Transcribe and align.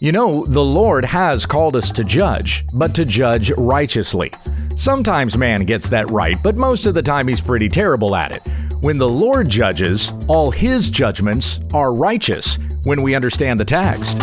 You 0.00 0.10
know, 0.10 0.44
the 0.44 0.64
Lord 0.64 1.04
has 1.04 1.46
called 1.46 1.76
us 1.76 1.92
to 1.92 2.02
judge, 2.02 2.66
but 2.72 2.96
to 2.96 3.04
judge 3.04 3.52
righteously. 3.52 4.32
Sometimes 4.74 5.38
man 5.38 5.64
gets 5.64 5.88
that 5.88 6.10
right, 6.10 6.36
but 6.42 6.56
most 6.56 6.86
of 6.86 6.94
the 6.94 7.02
time 7.02 7.28
he's 7.28 7.40
pretty 7.40 7.68
terrible 7.68 8.16
at 8.16 8.32
it. 8.32 8.42
When 8.80 8.98
the 8.98 9.08
Lord 9.08 9.48
judges, 9.48 10.12
all 10.26 10.50
his 10.50 10.90
judgments 10.90 11.60
are 11.72 11.94
righteous 11.94 12.58
when 12.82 13.02
we 13.02 13.14
understand 13.14 13.60
the 13.60 13.64
text. 13.64 14.18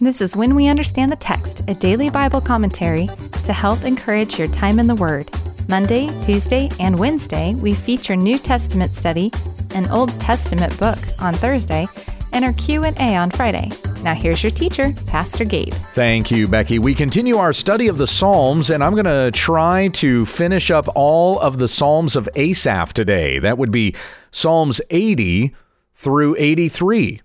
This 0.00 0.20
is 0.20 0.36
When 0.36 0.56
We 0.56 0.66
Understand 0.66 1.12
the 1.12 1.16
Text, 1.16 1.62
a 1.68 1.74
daily 1.74 2.10
Bible 2.10 2.40
commentary 2.40 3.08
to 3.44 3.52
help 3.52 3.84
encourage 3.84 4.40
your 4.40 4.48
time 4.48 4.80
in 4.80 4.88
the 4.88 4.94
Word. 4.96 5.30
Monday, 5.68 6.10
Tuesday, 6.20 6.70
and 6.78 6.98
Wednesday, 6.98 7.54
we 7.54 7.74
feature 7.74 8.14
New 8.14 8.38
Testament 8.38 8.94
study, 8.94 9.32
an 9.74 9.88
Old 9.88 10.10
Testament 10.20 10.78
book 10.78 10.98
on 11.20 11.32
Thursday, 11.34 11.88
and 12.32 12.44
our 12.44 12.52
Q&A 12.52 13.16
on 13.16 13.30
Friday. 13.30 13.70
Now 14.02 14.14
here's 14.14 14.42
your 14.42 14.52
teacher, 14.52 14.92
Pastor 15.06 15.44
Gabe. 15.44 15.72
Thank 15.72 16.30
you, 16.30 16.46
Becky. 16.46 16.78
We 16.78 16.94
continue 16.94 17.38
our 17.38 17.52
study 17.52 17.88
of 17.88 17.96
the 17.96 18.06
Psalms, 18.06 18.70
and 18.70 18.84
I'm 18.84 18.92
going 18.92 19.06
to 19.06 19.30
try 19.32 19.88
to 19.88 20.26
finish 20.26 20.70
up 20.70 20.86
all 20.94 21.40
of 21.40 21.58
the 21.58 21.68
Psalms 21.68 22.14
of 22.14 22.28
Asaph 22.36 22.92
today. 22.92 23.38
That 23.38 23.56
would 23.56 23.70
be 23.70 23.94
Psalms 24.30 24.80
80 24.90 25.54
through 25.94 26.36
83. 26.38 27.22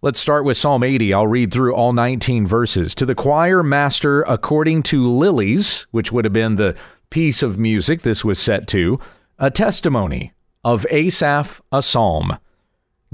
Let's 0.00 0.20
start 0.20 0.44
with 0.44 0.56
Psalm 0.56 0.84
80. 0.84 1.12
I'll 1.14 1.26
read 1.26 1.52
through 1.52 1.74
all 1.74 1.92
19 1.92 2.46
verses. 2.46 2.94
To 2.96 3.06
the 3.06 3.14
choir 3.16 3.62
master, 3.62 4.22
according 4.22 4.84
to 4.84 5.04
lilies, 5.04 5.86
which 5.90 6.12
would 6.12 6.24
have 6.24 6.32
been 6.32 6.56
the 6.56 6.76
piece 7.10 7.42
of 7.42 7.58
music 7.58 8.02
this 8.02 8.24
was 8.24 8.38
set 8.38 8.66
to, 8.68 8.98
a 9.38 9.50
testimony 9.50 10.32
of 10.64 10.86
Asaph, 10.90 11.60
a 11.72 11.82
psalm. 11.82 12.38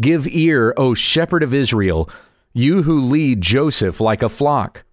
Give 0.01 0.27
ear, 0.27 0.75
O 0.77 0.95
shepherd 0.95 1.43
of 1.43 1.55
Israel, 1.55 2.09
you 2.53 2.83
who 2.83 3.01
lead 3.01 3.41
Joseph 3.41 4.01
like 4.01 4.23
a 4.23 4.29
flock. 4.29 4.85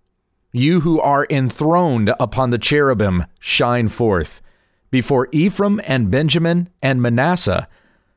You 0.51 0.81
who 0.81 0.99
are 0.99 1.27
enthroned 1.29 2.13
upon 2.19 2.49
the 2.49 2.57
cherubim, 2.57 3.25
shine 3.39 3.87
forth. 3.87 4.41
Before 4.89 5.29
Ephraim 5.31 5.79
and 5.85 6.11
Benjamin 6.11 6.69
and 6.81 7.01
Manasseh, 7.01 7.67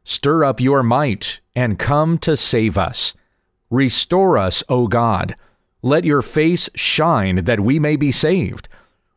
stir 0.02 0.44
up 0.44 0.60
your 0.60 0.82
might 0.82 1.40
and 1.54 1.78
come 1.78 2.18
to 2.18 2.36
save 2.36 2.76
us. 2.76 3.14
Restore 3.70 4.36
us, 4.36 4.64
O 4.68 4.88
God. 4.88 5.36
Let 5.82 6.04
your 6.04 6.22
face 6.22 6.68
shine 6.74 7.44
that 7.44 7.60
we 7.60 7.78
may 7.78 7.96
be 7.96 8.10
saved. 8.10 8.68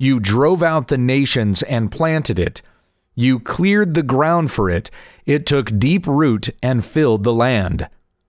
You 0.00 0.18
drove 0.18 0.62
out 0.62 0.88
the 0.88 0.96
nations 0.96 1.62
and 1.62 1.92
planted 1.92 2.38
it. 2.38 2.62
You 3.14 3.38
cleared 3.38 3.92
the 3.92 4.02
ground 4.02 4.50
for 4.50 4.70
it. 4.70 4.90
It 5.26 5.44
took 5.44 5.78
deep 5.78 6.06
root 6.06 6.48
and 6.62 6.82
filled 6.82 7.22
the 7.22 7.34
land. 7.34 7.86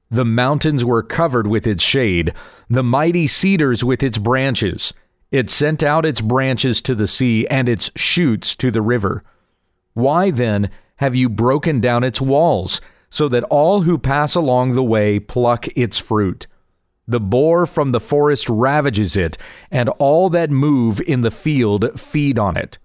The 0.09 0.25
mountains 0.25 0.83
were 0.83 1.01
covered 1.01 1.47
with 1.47 1.65
its 1.65 1.81
shade, 1.81 2.33
the 2.69 2.83
mighty 2.83 3.25
cedars 3.25 3.85
with 3.85 4.03
its 4.03 4.17
branches. 4.17 4.93
It 5.31 5.49
sent 5.49 5.81
out 5.81 6.05
its 6.05 6.19
branches 6.19 6.81
to 6.81 6.93
the 6.93 7.07
sea 7.07 7.47
and 7.47 7.69
its 7.69 7.89
shoots 7.95 8.53
to 8.57 8.69
the 8.69 8.81
river. 8.81 9.23
Why 9.93 10.29
then 10.29 10.69
have 10.97 11.15
you 11.15 11.29
broken 11.29 11.79
down 11.79 12.03
its 12.03 12.19
walls? 12.19 12.81
so 13.11 13.27
that 13.27 13.43
all 13.43 13.81
who 13.81 13.97
pass 13.97 14.33
along 14.33 14.71
the 14.71 14.81
way 14.81 15.19
pluck 15.19 15.67
its 15.75 15.99
fruit. 15.99 16.47
The 17.07 17.19
boar 17.19 17.65
from 17.65 17.91
the 17.91 17.99
forest 17.99 18.47
ravages 18.47 19.17
it, 19.17 19.37
and 19.69 19.89
all 19.99 20.29
that 20.29 20.49
move 20.49 21.01
in 21.01 21.21
the 21.21 21.31
field 21.31 21.99
feed 21.99 22.37
on 22.37 22.57
it. 22.57 22.77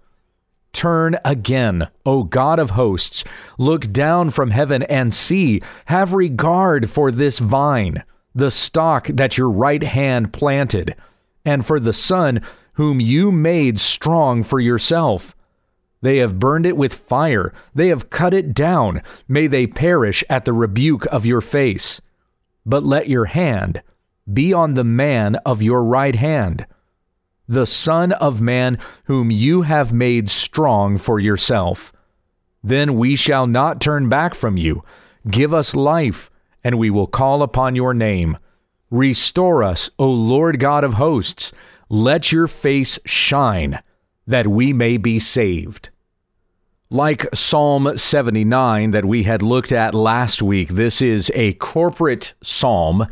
Turn 0.73 1.17
again, 1.23 1.87
O 2.05 2.23
God 2.23 2.59
of 2.59 2.71
hosts, 2.71 3.23
look 3.57 3.91
down 3.91 4.29
from 4.29 4.51
heaven 4.51 4.83
and 4.83 5.13
see, 5.13 5.61
have 5.85 6.13
regard 6.13 6.89
for 6.89 7.11
this 7.11 7.39
vine, 7.39 8.03
the 8.35 8.51
stock 8.51 9.07
that 9.07 9.37
your 9.37 9.49
right 9.49 9.83
hand 9.83 10.33
planted, 10.33 10.95
and 11.45 11.65
for 11.65 11.79
the 11.79 11.93
son 11.93 12.41
whom 12.73 12.99
you 12.99 13.31
made 13.31 13.79
strong 13.79 14.43
for 14.43 14.59
yourself. 14.59 15.35
They 16.01 16.17
have 16.17 16.39
burned 16.39 16.67
it 16.67 16.77
with 16.77 16.93
fire. 16.93 17.51
They 17.73 17.87
have 17.87 18.11
cut 18.11 18.33
it 18.33 18.53
down. 18.53 19.01
May 19.27 19.47
they 19.47 19.65
perish 19.65 20.23
at 20.29 20.45
the 20.45 20.53
rebuke 20.53 21.07
of 21.07 21.25
your 21.25 21.41
face. 21.41 22.01
But 22.65 22.83
let 22.83 23.09
your 23.09 23.25
hand 23.25 23.81
be 24.31 24.53
on 24.53 24.73
the 24.73 24.83
man 24.83 25.35
of 25.45 25.61
your 25.61 25.83
right 25.83 26.15
hand, 26.15 26.65
the 27.47 27.65
Son 27.65 28.11
of 28.13 28.41
Man 28.41 28.77
whom 29.05 29.31
you 29.31 29.61
have 29.63 29.93
made 29.93 30.29
strong 30.29 30.97
for 30.97 31.19
yourself. 31.19 31.93
Then 32.63 32.95
we 32.95 33.15
shall 33.15 33.47
not 33.47 33.79
turn 33.79 34.09
back 34.09 34.35
from 34.35 34.57
you. 34.57 34.83
Give 35.29 35.53
us 35.53 35.75
life, 35.75 36.29
and 36.63 36.77
we 36.77 36.89
will 36.89 37.07
call 37.07 37.41
upon 37.41 37.75
your 37.75 37.93
name. 37.93 38.37
Restore 38.89 39.63
us, 39.63 39.89
O 39.97 40.09
Lord 40.09 40.59
God 40.59 40.83
of 40.83 40.95
hosts. 40.95 41.53
Let 41.89 42.31
your 42.31 42.47
face 42.47 42.99
shine 43.05 43.79
that 44.25 44.47
we 44.47 44.73
may 44.73 44.97
be 44.97 45.19
saved. 45.19 45.89
Like 46.89 47.25
Psalm 47.33 47.97
79 47.97 48.91
that 48.91 49.05
we 49.05 49.23
had 49.23 49.41
looked 49.41 49.71
at 49.71 49.93
last 49.93 50.41
week, 50.41 50.69
this 50.69 51.01
is 51.01 51.31
a 51.35 51.53
corporate 51.53 52.33
psalm 52.41 53.07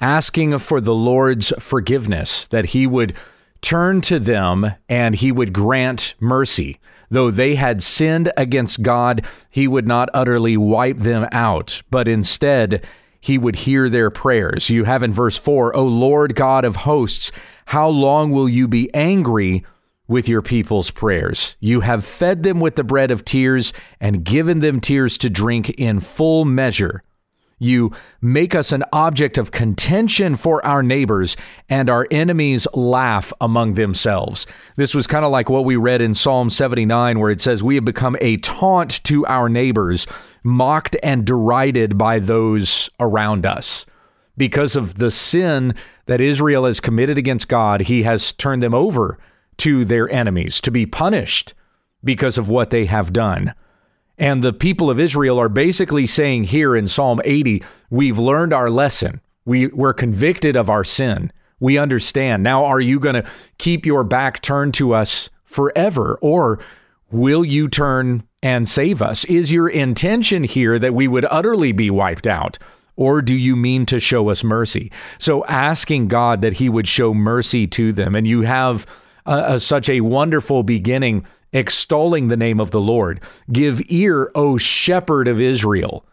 asking 0.00 0.58
for 0.58 0.80
the 0.80 0.94
Lord's 0.94 1.52
forgiveness, 1.58 2.46
that 2.48 2.66
he 2.66 2.86
would 2.86 3.14
turn 3.60 4.00
to 4.02 4.18
them 4.18 4.74
and 4.88 5.14
he 5.14 5.32
would 5.32 5.52
grant 5.52 6.14
mercy. 6.20 6.78
Though 7.10 7.30
they 7.30 7.54
had 7.54 7.82
sinned 7.82 8.32
against 8.36 8.82
God, 8.82 9.24
he 9.48 9.68
would 9.68 9.86
not 9.86 10.08
utterly 10.12 10.56
wipe 10.56 10.98
them 10.98 11.28
out, 11.32 11.82
but 11.90 12.08
instead, 12.08 12.84
he 13.20 13.38
would 13.38 13.56
hear 13.56 13.88
their 13.88 14.10
prayers. 14.10 14.70
You 14.70 14.84
have 14.84 15.02
in 15.02 15.12
verse 15.12 15.38
4, 15.38 15.74
O 15.74 15.84
Lord 15.84 16.34
God 16.34 16.64
of 16.64 16.76
hosts, 16.76 17.32
how 17.66 17.88
long 17.88 18.30
will 18.30 18.48
you 18.48 18.68
be 18.68 18.92
angry 18.94 19.64
with 20.08 20.28
your 20.28 20.42
people's 20.42 20.90
prayers. 20.90 21.56
You 21.60 21.80
have 21.80 22.04
fed 22.04 22.42
them 22.42 22.60
with 22.60 22.76
the 22.76 22.84
bread 22.84 23.10
of 23.10 23.24
tears 23.24 23.72
and 24.00 24.24
given 24.24 24.60
them 24.60 24.80
tears 24.80 25.18
to 25.18 25.30
drink 25.30 25.70
in 25.70 26.00
full 26.00 26.44
measure. 26.44 27.02
You 27.58 27.92
make 28.20 28.54
us 28.54 28.70
an 28.70 28.84
object 28.92 29.38
of 29.38 29.50
contention 29.50 30.36
for 30.36 30.64
our 30.64 30.82
neighbors, 30.82 31.36
and 31.70 31.88
our 31.88 32.06
enemies 32.10 32.66
laugh 32.74 33.32
among 33.40 33.74
themselves. 33.74 34.46
This 34.76 34.94
was 34.94 35.06
kind 35.06 35.24
of 35.24 35.32
like 35.32 35.48
what 35.48 35.64
we 35.64 35.76
read 35.76 36.02
in 36.02 36.14
Psalm 36.14 36.50
79, 36.50 37.18
where 37.18 37.30
it 37.30 37.40
says, 37.40 37.62
We 37.62 37.76
have 37.76 37.84
become 37.84 38.16
a 38.20 38.36
taunt 38.38 39.02
to 39.04 39.24
our 39.26 39.48
neighbors, 39.48 40.06
mocked 40.42 40.96
and 41.02 41.24
derided 41.24 41.96
by 41.96 42.18
those 42.18 42.90
around 43.00 43.46
us. 43.46 43.86
Because 44.36 44.76
of 44.76 44.96
the 44.96 45.10
sin 45.10 45.74
that 46.04 46.20
Israel 46.20 46.66
has 46.66 46.78
committed 46.78 47.16
against 47.16 47.48
God, 47.48 47.82
he 47.82 48.02
has 48.02 48.34
turned 48.34 48.62
them 48.62 48.74
over 48.74 49.18
to 49.58 49.86
their 49.86 50.10
enemies, 50.10 50.60
to 50.60 50.70
be 50.70 50.84
punished 50.84 51.54
because 52.04 52.36
of 52.36 52.50
what 52.50 52.68
they 52.68 52.84
have 52.84 53.14
done. 53.14 53.54
And 54.18 54.42
the 54.42 54.52
people 54.52 54.90
of 54.90 54.98
Israel 54.98 55.38
are 55.38 55.48
basically 55.48 56.06
saying 56.06 56.44
here 56.44 56.74
in 56.74 56.88
Psalm 56.88 57.20
80, 57.24 57.62
we've 57.90 58.18
learned 58.18 58.52
our 58.52 58.70
lesson. 58.70 59.20
We, 59.44 59.68
we're 59.68 59.92
convicted 59.92 60.56
of 60.56 60.70
our 60.70 60.84
sin. 60.84 61.32
We 61.60 61.78
understand. 61.78 62.42
Now, 62.42 62.64
are 62.64 62.80
you 62.80 62.98
going 62.98 63.14
to 63.14 63.30
keep 63.58 63.86
your 63.86 64.04
back 64.04 64.42
turned 64.42 64.74
to 64.74 64.94
us 64.94 65.30
forever? 65.44 66.18
Or 66.20 66.58
will 67.10 67.44
you 67.44 67.68
turn 67.68 68.24
and 68.42 68.68
save 68.68 69.00
us? 69.00 69.24
Is 69.26 69.52
your 69.52 69.68
intention 69.68 70.44
here 70.44 70.78
that 70.78 70.94
we 70.94 71.08
would 71.08 71.26
utterly 71.30 71.72
be 71.72 71.90
wiped 71.90 72.26
out? 72.26 72.58
Or 72.96 73.20
do 73.20 73.34
you 73.34 73.56
mean 73.56 73.84
to 73.86 74.00
show 74.00 74.30
us 74.30 74.42
mercy? 74.42 74.90
So, 75.18 75.44
asking 75.44 76.08
God 76.08 76.40
that 76.40 76.54
He 76.54 76.68
would 76.68 76.88
show 76.88 77.12
mercy 77.12 77.66
to 77.68 77.92
them. 77.92 78.14
And 78.14 78.26
you 78.26 78.42
have 78.42 78.86
uh, 79.26 79.58
such 79.58 79.90
a 79.90 80.00
wonderful 80.00 80.62
beginning 80.62 81.26
extolling 81.56 82.28
the 82.28 82.36
name 82.36 82.60
of 82.60 82.70
the 82.70 82.80
Lord. 82.80 83.20
Give 83.50 83.80
ear, 83.88 84.30
O 84.34 84.58
shepherd 84.58 85.26
of 85.26 85.40
Israel. 85.40 86.04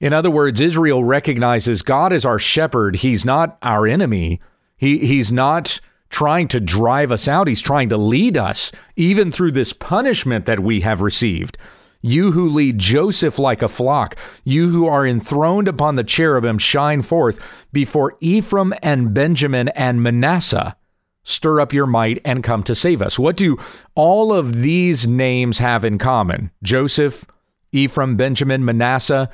In 0.00 0.12
other 0.12 0.30
words, 0.30 0.60
Israel 0.60 1.04
recognizes 1.04 1.82
God 1.82 2.12
as 2.12 2.24
our 2.24 2.38
shepherd. 2.38 2.96
He's 2.96 3.24
not 3.24 3.58
our 3.62 3.86
enemy. 3.86 4.40
He, 4.76 4.98
he's 4.98 5.30
not 5.30 5.80
trying 6.08 6.48
to 6.48 6.60
drive 6.60 7.12
us 7.12 7.28
out. 7.28 7.48
He's 7.48 7.60
trying 7.60 7.88
to 7.90 7.96
lead 7.96 8.36
us, 8.36 8.72
even 8.96 9.30
through 9.30 9.52
this 9.52 9.72
punishment 9.72 10.46
that 10.46 10.60
we 10.60 10.80
have 10.80 11.02
received. 11.02 11.56
You 12.02 12.32
who 12.32 12.48
lead 12.48 12.78
Joseph 12.78 13.38
like 13.38 13.60
a 13.60 13.68
flock, 13.68 14.16
you 14.42 14.70
who 14.70 14.86
are 14.86 15.06
enthroned 15.06 15.68
upon 15.68 15.96
the 15.96 16.04
cherubim, 16.04 16.56
shine 16.58 17.02
forth 17.02 17.66
before 17.72 18.16
Ephraim 18.20 18.72
and 18.82 19.12
Benjamin 19.12 19.68
and 19.68 20.02
Manasseh. 20.02 20.76
Stir 21.22 21.60
up 21.60 21.72
your 21.72 21.86
might 21.86 22.20
and 22.24 22.42
come 22.42 22.62
to 22.64 22.74
save 22.74 23.02
us. 23.02 23.18
What 23.18 23.36
do 23.36 23.58
all 23.94 24.32
of 24.32 24.56
these 24.56 25.06
names 25.06 25.58
have 25.58 25.84
in 25.84 25.98
common? 25.98 26.50
Joseph, 26.62 27.26
Ephraim, 27.72 28.16
Benjamin, 28.16 28.64
Manasseh. 28.64 29.30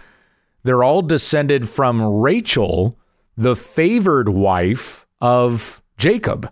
They're 0.62 0.82
all 0.82 1.02
descended 1.02 1.68
from 1.68 2.02
Rachel, 2.02 2.98
the 3.36 3.54
favored 3.54 4.28
wife 4.28 5.06
of 5.20 5.82
Jacob. 5.96 6.50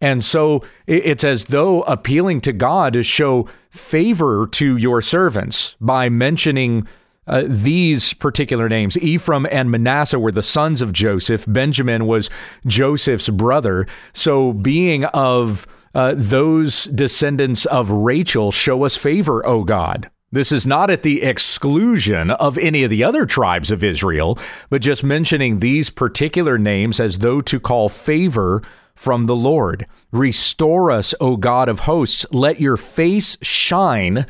And 0.00 0.22
so 0.22 0.62
it's 0.86 1.24
as 1.24 1.46
though 1.46 1.82
appealing 1.82 2.42
to 2.42 2.52
God 2.52 2.92
to 2.92 3.02
show 3.02 3.48
favor 3.70 4.46
to 4.48 4.76
your 4.76 5.00
servants 5.00 5.76
by 5.80 6.08
mentioning 6.08 6.86
uh, 7.26 7.44
these 7.46 8.12
particular 8.14 8.68
names. 8.68 8.98
Ephraim 8.98 9.46
and 9.50 9.70
Manasseh 9.70 10.18
were 10.18 10.32
the 10.32 10.42
sons 10.42 10.82
of 10.82 10.92
Joseph. 10.92 11.44
Benjamin 11.48 12.06
was 12.06 12.30
Joseph's 12.66 13.28
brother. 13.28 13.86
So, 14.12 14.52
being 14.52 15.04
of 15.06 15.66
uh, 15.94 16.14
those 16.16 16.84
descendants 16.84 17.66
of 17.66 17.90
Rachel, 17.90 18.50
show 18.52 18.84
us 18.84 18.96
favor, 18.96 19.46
O 19.46 19.64
God. 19.64 20.10
This 20.32 20.50
is 20.50 20.66
not 20.66 20.90
at 20.90 21.04
the 21.04 21.22
exclusion 21.22 22.32
of 22.32 22.58
any 22.58 22.82
of 22.82 22.90
the 22.90 23.04
other 23.04 23.24
tribes 23.24 23.70
of 23.70 23.84
Israel, 23.84 24.36
but 24.68 24.82
just 24.82 25.04
mentioning 25.04 25.60
these 25.60 25.90
particular 25.90 26.58
names 26.58 26.98
as 26.98 27.18
though 27.18 27.40
to 27.42 27.60
call 27.60 27.88
favor 27.88 28.60
from 28.96 29.26
the 29.26 29.36
Lord. 29.36 29.86
Restore 30.10 30.90
us, 30.90 31.14
O 31.20 31.36
God 31.36 31.68
of 31.68 31.80
hosts. 31.80 32.26
Let 32.32 32.60
your 32.60 32.76
face 32.76 33.36
shine 33.42 34.26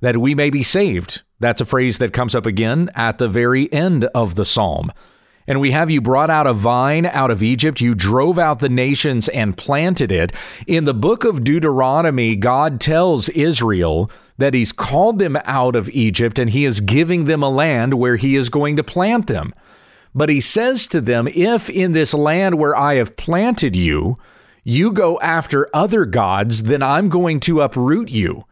that 0.00 0.18
we 0.18 0.32
may 0.32 0.48
be 0.48 0.62
saved. 0.62 1.22
That's 1.40 1.60
a 1.60 1.66
phrase 1.66 1.98
that 1.98 2.12
comes 2.12 2.34
up 2.34 2.46
again 2.46 2.90
at 2.94 3.18
the 3.18 3.28
very 3.28 3.72
end 3.72 4.04
of 4.06 4.34
the 4.34 4.44
psalm. 4.44 4.92
And 5.46 5.60
we 5.60 5.70
have 5.70 5.90
you 5.90 6.02
brought 6.02 6.28
out 6.28 6.46
a 6.46 6.52
vine 6.52 7.06
out 7.06 7.30
of 7.30 7.42
Egypt. 7.42 7.80
You 7.80 7.94
drove 7.94 8.38
out 8.38 8.60
the 8.60 8.68
nations 8.68 9.28
and 9.30 9.56
planted 9.56 10.12
it. 10.12 10.30
In 10.66 10.84
the 10.84 10.92
book 10.92 11.24
of 11.24 11.42
Deuteronomy, 11.42 12.36
God 12.36 12.82
tells 12.82 13.30
Israel 13.30 14.10
that 14.36 14.52
he's 14.52 14.72
called 14.72 15.18
them 15.18 15.38
out 15.44 15.74
of 15.74 15.88
Egypt 15.90 16.38
and 16.38 16.50
he 16.50 16.66
is 16.66 16.82
giving 16.82 17.24
them 17.24 17.42
a 17.42 17.48
land 17.48 17.94
where 17.94 18.16
he 18.16 18.36
is 18.36 18.50
going 18.50 18.76
to 18.76 18.84
plant 18.84 19.26
them. 19.26 19.54
But 20.14 20.28
he 20.28 20.40
says 20.40 20.86
to 20.88 21.00
them, 21.00 21.26
If 21.28 21.70
in 21.70 21.92
this 21.92 22.12
land 22.12 22.58
where 22.58 22.76
I 22.76 22.96
have 22.96 23.16
planted 23.16 23.74
you, 23.74 24.16
you 24.64 24.92
go 24.92 25.18
after 25.20 25.74
other 25.74 26.04
gods, 26.04 26.64
then 26.64 26.82
I'm 26.82 27.08
going 27.08 27.40
to 27.40 27.62
uproot 27.62 28.10
you. 28.10 28.44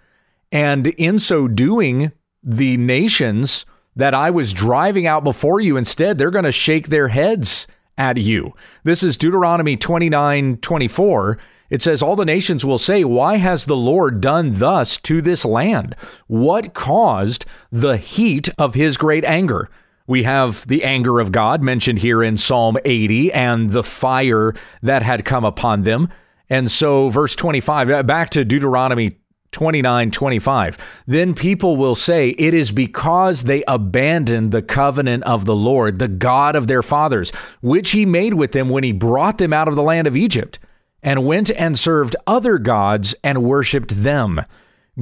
And 0.51 0.87
in 0.87 1.19
so 1.19 1.47
doing, 1.47 2.13
the 2.47 2.77
nations 2.77 3.67
that 3.97 4.15
I 4.15 4.31
was 4.31 4.53
driving 4.53 5.07
out 5.07 5.25
before 5.25 5.61
you, 5.61 5.77
instead, 5.77 6.17
they're 6.17 6.31
going 6.31 6.45
to 6.45 6.53
shake 6.53 6.89
their 6.89 7.09
heads 7.09 7.67
at 7.99 8.19
you. 8.19 8.53
This 8.85 9.03
is 9.03 9.17
Deuteronomy 9.17 9.77
29 9.77 10.59
24. 10.59 11.39
It 11.69 11.83
says, 11.83 12.03
All 12.03 12.15
the 12.15 12.25
nations 12.25 12.65
will 12.65 12.79
say, 12.79 13.05
Why 13.05 13.37
has 13.37 13.65
the 13.65 13.77
Lord 13.77 14.21
done 14.21 14.53
thus 14.53 14.97
to 14.99 15.21
this 15.21 15.45
land? 15.45 15.97
What 16.29 16.75
caused 16.75 17.45
the 17.73 17.97
heat 17.97 18.49
of 18.59 18.75
his 18.75 18.97
great 18.97 19.25
anger? 19.25 19.69
We 20.07 20.23
have 20.23 20.67
the 20.69 20.85
anger 20.85 21.19
of 21.19 21.33
God 21.33 21.63
mentioned 21.63 21.99
here 21.99 22.23
in 22.23 22.37
Psalm 22.37 22.79
80 22.85 23.33
and 23.33 23.71
the 23.71 23.83
fire 23.83 24.55
that 24.81 25.03
had 25.03 25.25
come 25.25 25.45
upon 25.45 25.83
them. 25.83 26.09
And 26.49 26.71
so, 26.71 27.11
verse 27.11 27.35
25, 27.35 27.91
uh, 27.91 28.03
back 28.05 28.31
to 28.31 28.45
Deuteronomy 28.45 29.19
29 29.53 30.11
25. 30.11 31.03
Then 31.07 31.35
people 31.35 31.77
will 31.77 31.95
say, 31.95 32.31
It 32.31 32.55
is 32.55 32.73
because 32.73 33.45
they 33.45 33.65
abandoned 33.67 34.53
the 34.53 34.63
covenant 34.63 35.25
of 35.25 35.45
the 35.45 35.57
Lord, 35.57 35.99
the 35.99 36.09
God 36.09 36.57
of 36.57 36.67
their 36.67 36.83
fathers, 36.83 37.31
which 37.61 37.91
he 37.91 38.07
made 38.07 38.35
with 38.35 38.53
them 38.53 38.69
when 38.69 38.85
he 38.85 38.93
brought 38.93 39.39
them 39.39 39.53
out 39.53 39.69
of 39.69 39.77
the 39.77 39.83
land 39.83 40.07
of 40.07 40.17
Egypt, 40.17 40.59
and 41.03 41.25
went 41.25 41.51
and 41.53 41.79
served 41.79 42.17
other 42.27 42.59
gods 42.59 43.15
and 43.23 43.45
worshiped 43.45 44.03
them 44.03 44.41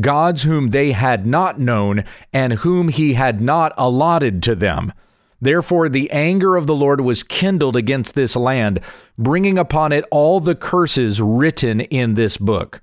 gods 0.01 0.43
whom 0.43 0.71
they 0.71 0.93
had 0.93 1.27
not 1.27 1.61
known 1.61 2.05
and 2.33 2.55
whom 2.55 2.89
he 2.89 3.15
had 3.15 3.41
not 3.41 3.73
allotted 3.77 4.43
to 4.43 4.55
them. 4.55 4.93
Therefore, 5.41 5.89
the 5.89 6.11
anger 6.11 6.57
of 6.57 6.67
the 6.67 6.75
Lord 6.75 7.01
was 7.03 7.23
kindled 7.23 7.77
against 7.77 8.15
this 8.15 8.35
land, 8.35 8.81
bringing 9.19 9.59
upon 9.59 9.93
it 9.93 10.05
all 10.11 10.41
the 10.41 10.55
curses 10.55 11.21
written 11.21 11.81
in 11.81 12.15
this 12.15 12.37
book. 12.37 12.81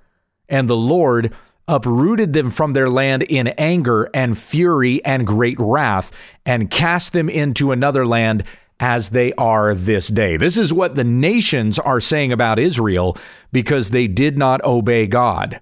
And 0.48 0.70
the 0.70 0.78
Lord 0.78 1.34
uprooted 1.72 2.34
them 2.34 2.52
from 2.52 2.74
their 2.74 2.90
land 2.90 3.24
in 3.24 3.48
anger 3.58 4.10
and 4.14 4.38
fury 4.38 5.04
and 5.06 5.26
great 5.26 5.58
wrath, 5.60 6.12
and 6.46 6.70
cast 6.70 7.14
them 7.14 7.30
into 7.30 7.72
another 7.72 8.06
land 8.06 8.44
as 8.80 9.10
they 9.10 9.32
are 9.34 9.74
this 9.74 10.08
day. 10.08 10.38
This 10.38 10.58
is 10.58 10.74
what 10.74 10.96
the 10.96 11.04
nations 11.04 11.80
are 11.80 12.02
saying 12.02 12.34
about 12.34 12.60
Israel 12.60 13.16
because 13.52 13.92
they 13.92 14.08
did 14.08 14.38
not 14.38 14.64
obey 14.64 15.08
God. 15.08 15.62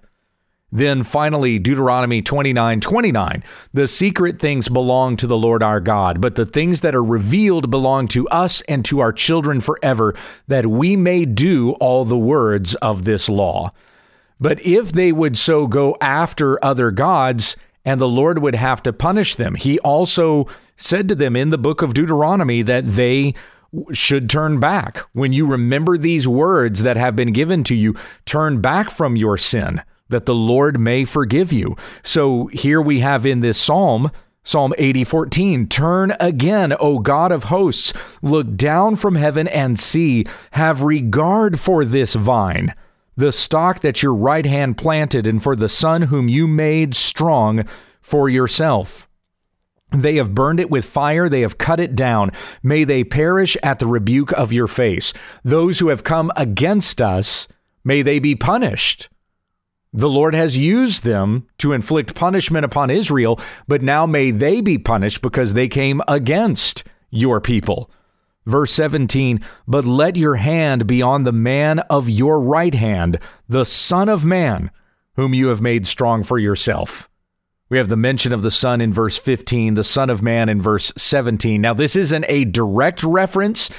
Then 0.72 1.02
finally, 1.02 1.58
Deuteronomy 1.58 2.22
29 2.22 2.80
29. 2.80 3.44
The 3.74 3.88
secret 3.88 4.38
things 4.38 4.68
belong 4.68 5.16
to 5.16 5.26
the 5.26 5.36
Lord 5.36 5.62
our 5.62 5.80
God, 5.80 6.20
but 6.20 6.36
the 6.36 6.46
things 6.46 6.80
that 6.80 6.94
are 6.94 7.04
revealed 7.04 7.70
belong 7.70 8.08
to 8.08 8.28
us 8.28 8.60
and 8.62 8.84
to 8.84 9.00
our 9.00 9.12
children 9.12 9.60
forever, 9.60 10.14
that 10.46 10.66
we 10.66 10.96
may 10.96 11.24
do 11.24 11.72
all 11.72 12.04
the 12.04 12.18
words 12.18 12.74
of 12.76 13.04
this 13.04 13.28
law. 13.28 13.70
But 14.40 14.60
if 14.64 14.92
they 14.92 15.12
would 15.12 15.36
so 15.36 15.66
go 15.66 15.96
after 16.00 16.62
other 16.64 16.90
gods, 16.90 17.56
and 17.84 18.00
the 18.00 18.08
Lord 18.08 18.38
would 18.38 18.54
have 18.54 18.82
to 18.84 18.92
punish 18.92 19.34
them, 19.34 19.54
he 19.54 19.78
also 19.80 20.46
said 20.76 21.08
to 21.08 21.14
them 21.14 21.36
in 21.36 21.50
the 21.50 21.58
book 21.58 21.82
of 21.82 21.94
Deuteronomy 21.94 22.62
that 22.62 22.86
they 22.86 23.34
should 23.92 24.28
turn 24.28 24.58
back. 24.58 24.98
When 25.12 25.32
you 25.32 25.46
remember 25.46 25.96
these 25.96 26.26
words 26.26 26.82
that 26.82 26.96
have 26.96 27.14
been 27.14 27.32
given 27.32 27.64
to 27.64 27.74
you, 27.74 27.94
turn 28.24 28.60
back 28.60 28.90
from 28.90 29.16
your 29.16 29.36
sin 29.36 29.82
that 30.08 30.26
the 30.26 30.34
Lord 30.34 30.78
may 30.78 31.04
forgive 31.04 31.52
you. 31.52 31.76
So 32.02 32.46
here 32.46 32.82
we 32.82 33.00
have 33.00 33.24
in 33.24 33.40
this 33.40 33.60
psalm, 33.60 34.10
Psalm 34.42 34.74
80, 34.76 35.04
14, 35.04 35.68
turn 35.68 36.14
again, 36.18 36.74
O 36.80 36.98
God 36.98 37.30
of 37.30 37.44
hosts, 37.44 37.92
look 38.20 38.56
down 38.56 38.96
from 38.96 39.14
heaven 39.14 39.46
and 39.46 39.78
see, 39.78 40.24
have 40.52 40.82
regard 40.82 41.60
for 41.60 41.84
this 41.84 42.14
vine, 42.14 42.74
the 43.16 43.32
stock 43.32 43.80
that 43.80 44.02
your 44.02 44.14
right 44.14 44.46
hand 44.46 44.76
planted, 44.76 45.26
and 45.26 45.42
for 45.42 45.54
the 45.54 45.68
son 45.68 46.02
whom 46.02 46.28
you 46.28 46.46
made 46.46 46.94
strong 46.94 47.64
for 48.00 48.28
yourself. 48.28 49.08
They 49.92 50.16
have 50.16 50.34
burned 50.34 50.60
it 50.60 50.70
with 50.70 50.84
fire, 50.84 51.28
they 51.28 51.40
have 51.40 51.58
cut 51.58 51.80
it 51.80 51.96
down. 51.96 52.30
May 52.62 52.84
they 52.84 53.02
perish 53.02 53.56
at 53.62 53.80
the 53.80 53.86
rebuke 53.86 54.32
of 54.32 54.52
your 54.52 54.68
face. 54.68 55.12
Those 55.42 55.80
who 55.80 55.88
have 55.88 56.04
come 56.04 56.30
against 56.36 57.02
us, 57.02 57.48
may 57.84 58.02
they 58.02 58.18
be 58.20 58.36
punished. 58.36 59.08
The 59.92 60.08
Lord 60.08 60.34
has 60.34 60.56
used 60.56 61.02
them 61.02 61.48
to 61.58 61.72
inflict 61.72 62.14
punishment 62.14 62.64
upon 62.64 62.90
Israel, 62.90 63.40
but 63.66 63.82
now 63.82 64.06
may 64.06 64.30
they 64.30 64.60
be 64.60 64.78
punished 64.78 65.20
because 65.20 65.54
they 65.54 65.66
came 65.66 66.00
against 66.06 66.84
your 67.10 67.40
people. 67.40 67.90
Verse 68.50 68.72
17, 68.72 69.40
but 69.68 69.84
let 69.84 70.16
your 70.16 70.34
hand 70.34 70.88
be 70.88 71.00
on 71.00 71.22
the 71.22 71.32
man 71.32 71.78
of 71.90 72.10
your 72.10 72.40
right 72.40 72.74
hand, 72.74 73.20
the 73.48 73.64
Son 73.64 74.08
of 74.08 74.24
Man, 74.24 74.72
whom 75.14 75.32
you 75.32 75.46
have 75.48 75.60
made 75.60 75.86
strong 75.86 76.24
for 76.24 76.36
yourself. 76.36 77.08
We 77.68 77.78
have 77.78 77.88
the 77.88 77.96
mention 77.96 78.32
of 78.32 78.42
the 78.42 78.50
Son 78.50 78.80
in 78.80 78.92
verse 78.92 79.16
15, 79.16 79.74
the 79.74 79.84
Son 79.84 80.10
of 80.10 80.20
Man 80.20 80.48
in 80.48 80.60
verse 80.60 80.92
17. 80.96 81.60
Now, 81.60 81.74
this 81.74 81.94
isn't 81.94 82.24
a 82.28 82.44
direct 82.44 83.04
reference 83.04 83.70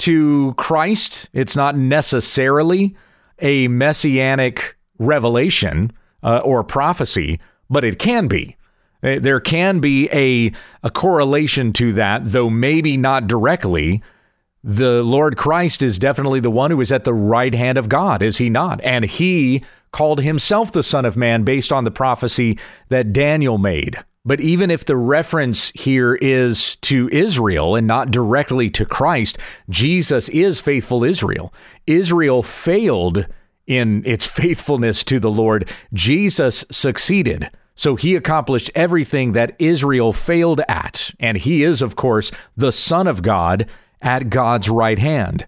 to 0.00 0.52
Christ, 0.58 1.30
it's 1.32 1.56
not 1.56 1.76
necessarily 1.76 2.94
a 3.38 3.68
messianic 3.68 4.76
revelation 4.98 5.92
uh, 6.22 6.38
or 6.44 6.62
prophecy, 6.62 7.40
but 7.70 7.84
it 7.84 7.98
can 7.98 8.28
be. 8.28 8.56
Uh, 9.02 9.18
there 9.20 9.40
can 9.40 9.80
be 9.80 10.08
a, 10.10 10.52
a 10.82 10.90
correlation 10.90 11.72
to 11.74 11.92
that, 11.94 12.22
though 12.24 12.50
maybe 12.50 12.96
not 12.96 13.26
directly. 13.26 14.02
The 14.62 15.02
Lord 15.02 15.36
Christ 15.36 15.82
is 15.82 15.98
definitely 15.98 16.40
the 16.40 16.50
one 16.50 16.70
who 16.70 16.80
is 16.80 16.92
at 16.92 17.04
the 17.04 17.14
right 17.14 17.54
hand 17.54 17.78
of 17.78 17.88
God, 17.88 18.22
is 18.22 18.38
he 18.38 18.50
not? 18.50 18.80
And 18.82 19.06
he 19.06 19.62
called 19.90 20.20
himself 20.20 20.70
the 20.70 20.82
Son 20.82 21.04
of 21.04 21.16
Man 21.16 21.44
based 21.44 21.72
on 21.72 21.84
the 21.84 21.90
prophecy 21.90 22.58
that 22.88 23.12
Daniel 23.12 23.58
made. 23.58 23.98
But 24.24 24.40
even 24.40 24.70
if 24.70 24.84
the 24.84 24.96
reference 24.96 25.70
here 25.70 26.14
is 26.16 26.76
to 26.76 27.08
Israel 27.10 27.74
and 27.74 27.86
not 27.86 28.10
directly 28.10 28.68
to 28.70 28.84
Christ, 28.84 29.38
Jesus 29.70 30.28
is 30.28 30.60
faithful 30.60 31.04
Israel. 31.04 31.54
Israel 31.86 32.42
failed 32.42 33.26
in 33.66 34.02
its 34.04 34.26
faithfulness 34.40 35.04
to 35.04 35.18
the 35.20 35.30
Lord, 35.30 35.70
Jesus 35.94 36.66
succeeded. 36.70 37.50
So 37.80 37.96
he 37.96 38.14
accomplished 38.14 38.70
everything 38.74 39.32
that 39.32 39.56
Israel 39.58 40.12
failed 40.12 40.60
at. 40.68 41.12
And 41.18 41.38
he 41.38 41.62
is, 41.62 41.80
of 41.80 41.96
course, 41.96 42.30
the 42.54 42.72
Son 42.72 43.06
of 43.06 43.22
God 43.22 43.66
at 44.02 44.28
God's 44.28 44.68
right 44.68 44.98
hand, 44.98 45.46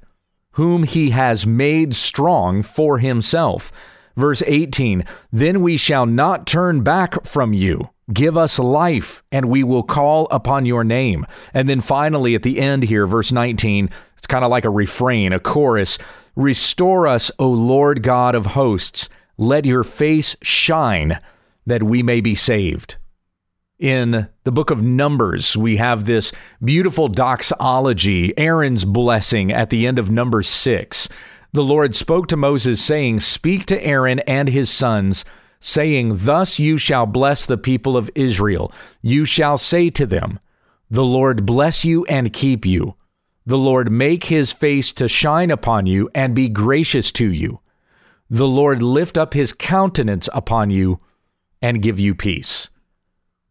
whom 0.53 0.85
he 0.85 1.11
has 1.11 1.47
made 1.47 1.95
strong 1.95 2.62
for 2.62 2.97
himself. 2.97 3.71
Verse 4.17 4.43
18 4.47 5.05
Then 5.31 5.61
we 5.61 5.77
shall 5.77 6.07
not 6.07 6.47
turn 6.47 6.83
back 6.83 7.27
from 7.27 7.53
you. 7.53 7.91
Give 8.11 8.39
us 8.39 8.59
life, 8.59 9.23
and 9.31 9.51
we 9.51 9.62
will 9.62 9.83
call 9.83 10.27
upon 10.31 10.65
your 10.65 10.85
name. 10.85 11.27
And 11.53 11.69
then 11.69 11.83
finally, 11.83 12.35
at 12.35 12.45
the 12.45 12.61
end 12.61 12.85
here, 12.85 13.07
verse 13.07 13.31
19, 13.31 13.91
it's 14.17 14.27
kind 14.27 14.43
of 14.43 14.51
like 14.51 14.65
a 14.65 14.71
refrain, 14.71 15.35
a 15.35 15.39
chorus 15.39 15.99
Restore 16.35 17.07
us, 17.07 17.31
O 17.39 17.47
Lord 17.51 18.03
God 18.03 18.35
of 18.35 18.47
hosts. 18.47 19.11
Let 19.37 19.67
your 19.67 19.85
face 19.85 20.35
shine 20.41 21.19
that 21.66 21.83
we 21.83 22.02
may 22.02 22.21
be 22.21 22.35
saved. 22.35 22.97
In 23.78 24.28
the 24.45 24.52
book 24.52 24.71
of 24.71 24.83
Numbers, 24.83 25.57
we 25.57 25.78
have 25.78 26.04
this 26.04 26.31
beautiful 26.62 27.09
doxology, 27.09 28.33
Aaron's 28.38 28.85
blessing 28.85 29.50
at 29.50 29.71
the 29.71 29.87
end 29.87 29.99
of 29.99 30.11
number 30.11 30.42
six. 30.42 31.09
The 31.52 31.64
Lord 31.64 31.95
spoke 31.95 32.28
to 32.28 32.37
Moses, 32.37 32.83
saying, 32.83 33.21
Speak 33.21 33.66
to 33.66 33.85
Aaron 33.85 34.21
and 34.21 34.49
his 34.49 34.71
sons, 34.71 35.25
saying, 35.59 36.12
Thus 36.19 36.59
you 36.59 36.78
shall 36.78 37.07
bless 37.07 37.45
the 37.45 37.59
people 37.59 37.97
of 37.97 38.11
Israel. 38.14 38.73
You 39.02 39.25
shall 39.25 39.59
say 39.59 39.90
to 39.90 40.07
them, 40.07 40.38
The 40.88 41.04
Lord 41.04 41.45
bless 41.45 41.85
you 41.85 42.04
and 42.07 42.33
keep 42.33 42.64
you. 42.64 42.95
The 43.45 43.59
Lord 43.59 43.90
make 43.90 44.25
his 44.25 44.52
face 44.52 44.92
to 44.92 45.09
shine 45.09 45.50
upon 45.50 45.87
you 45.87 46.09
and 46.14 46.35
be 46.35 46.49
gracious 46.49 47.11
to 47.12 47.33
you. 47.33 47.61
The 48.31 48.47
Lord 48.49 48.81
lift 48.81 49.19
up 49.19 49.35
his 49.35 49.52
countenance 49.52 50.28
upon 50.33 50.71
you 50.71 50.99
and 51.62 51.81
give 51.81 51.99
you 51.99 52.14
peace. 52.14 52.69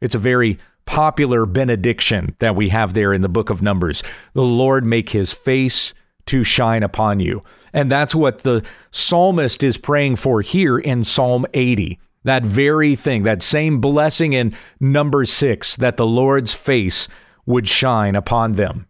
It's 0.02 0.16
a 0.16 0.20
very 0.20 0.60
popular 0.86 1.46
benediction 1.46 2.36
that 2.40 2.56
we 2.56 2.70
have 2.70 2.94
there 2.94 3.14
in 3.14 3.22
the 3.22 3.30
book 3.30 3.50
of 3.50 3.62
Numbers. 3.62 4.04
The 4.34 4.44
Lord 4.44 4.86
make 4.86 5.12
his 5.12 5.34
face 5.34 5.94
to 6.26 6.44
shine 6.44 6.84
upon 6.84 7.20
you. 7.20 7.42
And 7.74 7.90
that's 7.90 8.14
what 8.14 8.40
the 8.40 8.66
psalmist 8.92 9.64
is 9.64 9.78
praying 9.78 10.18
for 10.18 10.42
here 10.42 10.78
in 10.78 11.04
Psalm 11.04 11.46
80. 11.54 12.00
That 12.24 12.46
very 12.46 12.96
thing, 12.96 13.24
that 13.24 13.42
same 13.42 13.80
blessing 13.80 14.34
in 14.34 14.54
number 14.80 15.26
six, 15.26 15.76
that 15.78 15.98
the 15.98 16.06
Lord's 16.06 16.54
face 16.54 17.08
would 17.46 17.68
shine 17.68 18.16
upon 18.16 18.54
them. 18.54 18.88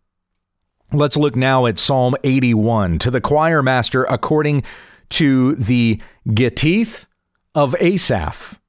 Let's 0.91 1.15
look 1.15 1.37
now 1.37 1.67
at 1.67 1.79
Psalm 1.79 2.15
81 2.23 2.99
to 2.99 3.11
the 3.11 3.21
choir 3.21 3.63
master 3.63 4.03
according 4.03 4.63
to 5.11 5.55
the 5.55 6.01
Gittith 6.27 7.07
of 7.55 7.75
Asaph. 7.79 8.60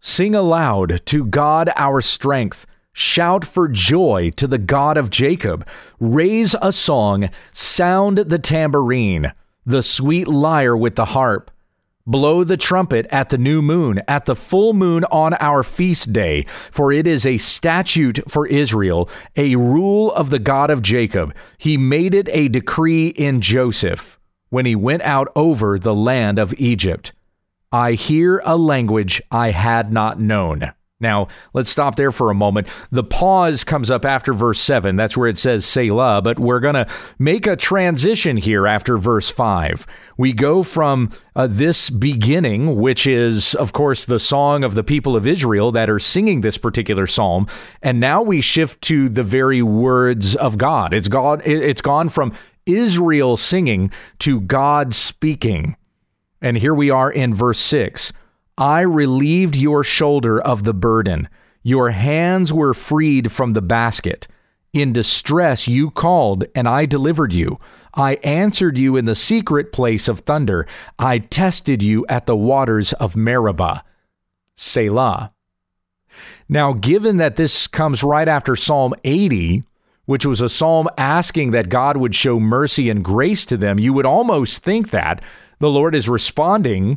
Sing 0.00 0.34
aloud 0.34 1.00
to 1.06 1.26
God 1.26 1.70
our 1.76 2.00
strength. 2.00 2.66
Shout 2.92 3.44
for 3.44 3.68
joy 3.68 4.30
to 4.36 4.46
the 4.46 4.58
God 4.58 4.96
of 4.96 5.10
Jacob. 5.10 5.66
Raise 5.98 6.54
a 6.60 6.72
song. 6.72 7.30
Sound 7.52 8.18
the 8.18 8.38
tambourine, 8.38 9.32
the 9.66 9.82
sweet 9.82 10.28
lyre 10.28 10.76
with 10.76 10.94
the 10.94 11.06
harp. 11.06 11.50
Blow 12.06 12.42
the 12.42 12.56
trumpet 12.56 13.06
at 13.10 13.28
the 13.28 13.36
new 13.36 13.60
moon, 13.60 14.00
at 14.08 14.24
the 14.24 14.34
full 14.34 14.72
moon 14.72 15.04
on 15.12 15.34
our 15.34 15.62
feast 15.62 16.12
day, 16.12 16.44
for 16.70 16.90
it 16.90 17.06
is 17.06 17.26
a 17.26 17.36
statute 17.36 18.20
for 18.26 18.46
Israel, 18.46 19.10
a 19.36 19.56
rule 19.56 20.10
of 20.12 20.30
the 20.30 20.38
God 20.38 20.70
of 20.70 20.80
Jacob. 20.80 21.34
He 21.58 21.76
made 21.76 22.14
it 22.14 22.28
a 22.30 22.48
decree 22.48 23.08
in 23.08 23.42
Joseph 23.42 24.18
when 24.48 24.64
he 24.64 24.74
went 24.74 25.02
out 25.02 25.30
over 25.36 25.78
the 25.78 25.94
land 25.94 26.38
of 26.38 26.54
Egypt. 26.54 27.12
I 27.72 27.92
hear 27.92 28.40
a 28.44 28.56
language 28.56 29.20
I 29.30 29.50
had 29.50 29.92
not 29.92 30.18
known. 30.18 30.72
Now, 31.00 31.28
let's 31.52 31.70
stop 31.70 31.94
there 31.94 32.10
for 32.10 32.28
a 32.28 32.34
moment. 32.34 32.66
The 32.90 33.04
pause 33.04 33.62
comes 33.62 33.88
up 33.88 34.04
after 34.04 34.32
verse 34.32 34.58
7. 34.58 34.96
That's 34.96 35.16
where 35.16 35.28
it 35.28 35.38
says 35.38 35.64
Selah, 35.64 36.22
but 36.22 36.40
we're 36.40 36.58
going 36.58 36.74
to 36.74 36.88
make 37.20 37.46
a 37.46 37.54
transition 37.54 38.36
here 38.36 38.66
after 38.66 38.98
verse 38.98 39.30
5. 39.30 39.86
We 40.16 40.32
go 40.32 40.64
from 40.64 41.12
uh, 41.36 41.46
this 41.48 41.88
beginning, 41.88 42.80
which 42.80 43.06
is, 43.06 43.54
of 43.54 43.72
course, 43.72 44.04
the 44.04 44.18
song 44.18 44.64
of 44.64 44.74
the 44.74 44.82
people 44.82 45.14
of 45.14 45.24
Israel 45.24 45.70
that 45.70 45.88
are 45.88 46.00
singing 46.00 46.40
this 46.40 46.58
particular 46.58 47.06
psalm, 47.06 47.46
and 47.80 48.00
now 48.00 48.20
we 48.20 48.40
shift 48.40 48.82
to 48.82 49.08
the 49.08 49.22
very 49.22 49.62
words 49.62 50.34
of 50.34 50.58
God. 50.58 50.92
It's 50.92 51.08
God 51.08 51.42
it's 51.44 51.82
gone 51.82 52.08
from 52.08 52.32
Israel 52.66 53.36
singing 53.36 53.92
to 54.18 54.40
God 54.40 54.94
speaking. 54.94 55.76
And 56.40 56.58
here 56.58 56.74
we 56.74 56.90
are 56.90 57.10
in 57.10 57.34
verse 57.34 57.58
6. 57.58 58.12
I 58.56 58.80
relieved 58.80 59.56
your 59.56 59.84
shoulder 59.84 60.40
of 60.40 60.64
the 60.64 60.74
burden. 60.74 61.28
Your 61.62 61.90
hands 61.90 62.52
were 62.52 62.74
freed 62.74 63.32
from 63.32 63.52
the 63.52 63.62
basket. 63.62 64.26
In 64.72 64.92
distress 64.92 65.66
you 65.66 65.90
called, 65.90 66.44
and 66.54 66.68
I 66.68 66.84
delivered 66.86 67.32
you. 67.32 67.58
I 67.94 68.14
answered 68.16 68.78
you 68.78 68.96
in 68.96 69.06
the 69.06 69.14
secret 69.14 69.72
place 69.72 70.08
of 70.08 70.20
thunder. 70.20 70.66
I 70.98 71.18
tested 71.18 71.82
you 71.82 72.04
at 72.08 72.26
the 72.26 72.36
waters 72.36 72.92
of 72.94 73.16
Meribah. 73.16 73.84
Selah. 74.56 75.30
Now, 76.48 76.72
given 76.72 77.16
that 77.16 77.36
this 77.36 77.66
comes 77.66 78.02
right 78.02 78.28
after 78.28 78.56
Psalm 78.56 78.94
80, 79.04 79.62
which 80.06 80.24
was 80.24 80.40
a 80.40 80.48
psalm 80.48 80.88
asking 80.96 81.50
that 81.50 81.68
God 81.68 81.96
would 81.96 82.14
show 82.14 82.40
mercy 82.40 82.88
and 82.88 83.04
grace 83.04 83.44
to 83.46 83.56
them, 83.56 83.78
you 83.78 83.92
would 83.92 84.06
almost 84.06 84.62
think 84.62 84.90
that 84.90 85.22
the 85.58 85.70
Lord 85.70 85.94
is 85.94 86.08
responding 86.08 86.96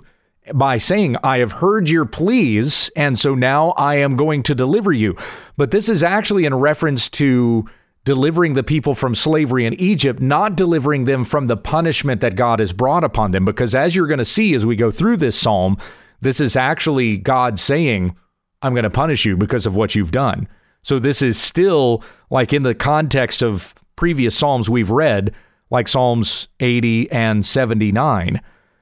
by 0.53 0.77
saying, 0.77 1.17
I 1.23 1.37
have 1.37 1.51
heard 1.51 1.89
your 1.89 2.05
pleas, 2.05 2.89
and 2.95 3.17
so 3.17 3.35
now 3.35 3.71
I 3.71 3.95
am 3.95 4.15
going 4.15 4.43
to 4.43 4.55
deliver 4.55 4.91
you. 4.91 5.15
But 5.55 5.71
this 5.71 5.87
is 5.87 6.03
actually 6.03 6.45
in 6.45 6.55
reference 6.55 7.09
to 7.11 7.67
delivering 8.03 8.55
the 8.55 8.63
people 8.63 8.95
from 8.95 9.13
slavery 9.13 9.65
in 9.65 9.75
Egypt, 9.75 10.19
not 10.19 10.55
delivering 10.55 11.03
them 11.03 11.23
from 11.23 11.45
the 11.45 11.57
punishment 11.57 12.21
that 12.21 12.35
God 12.35 12.59
has 12.59 12.73
brought 12.73 13.03
upon 13.03 13.31
them. 13.31 13.45
Because 13.45 13.75
as 13.75 13.95
you're 13.95 14.07
going 14.07 14.17
to 14.17 14.25
see 14.25 14.53
as 14.53 14.65
we 14.65 14.75
go 14.75 14.89
through 14.89 15.17
this 15.17 15.39
psalm, 15.39 15.77
this 16.21 16.39
is 16.39 16.55
actually 16.55 17.17
God 17.17 17.59
saying, 17.59 18.15
I'm 18.61 18.73
going 18.73 18.83
to 18.83 18.89
punish 18.89 19.25
you 19.25 19.37
because 19.37 19.65
of 19.65 19.75
what 19.75 19.95
you've 19.95 20.11
done. 20.11 20.47
So 20.83 20.97
this 20.97 21.21
is 21.21 21.39
still 21.39 22.03
like 22.31 22.53
in 22.53 22.63
the 22.63 22.73
context 22.73 23.43
of 23.43 23.75
previous 23.95 24.35
psalms 24.35 24.69
we've 24.69 24.89
read, 24.89 25.33
like 25.71 25.87
Psalms 25.87 26.49
80 26.59 27.09
and 27.11 27.43
79. 27.43 28.41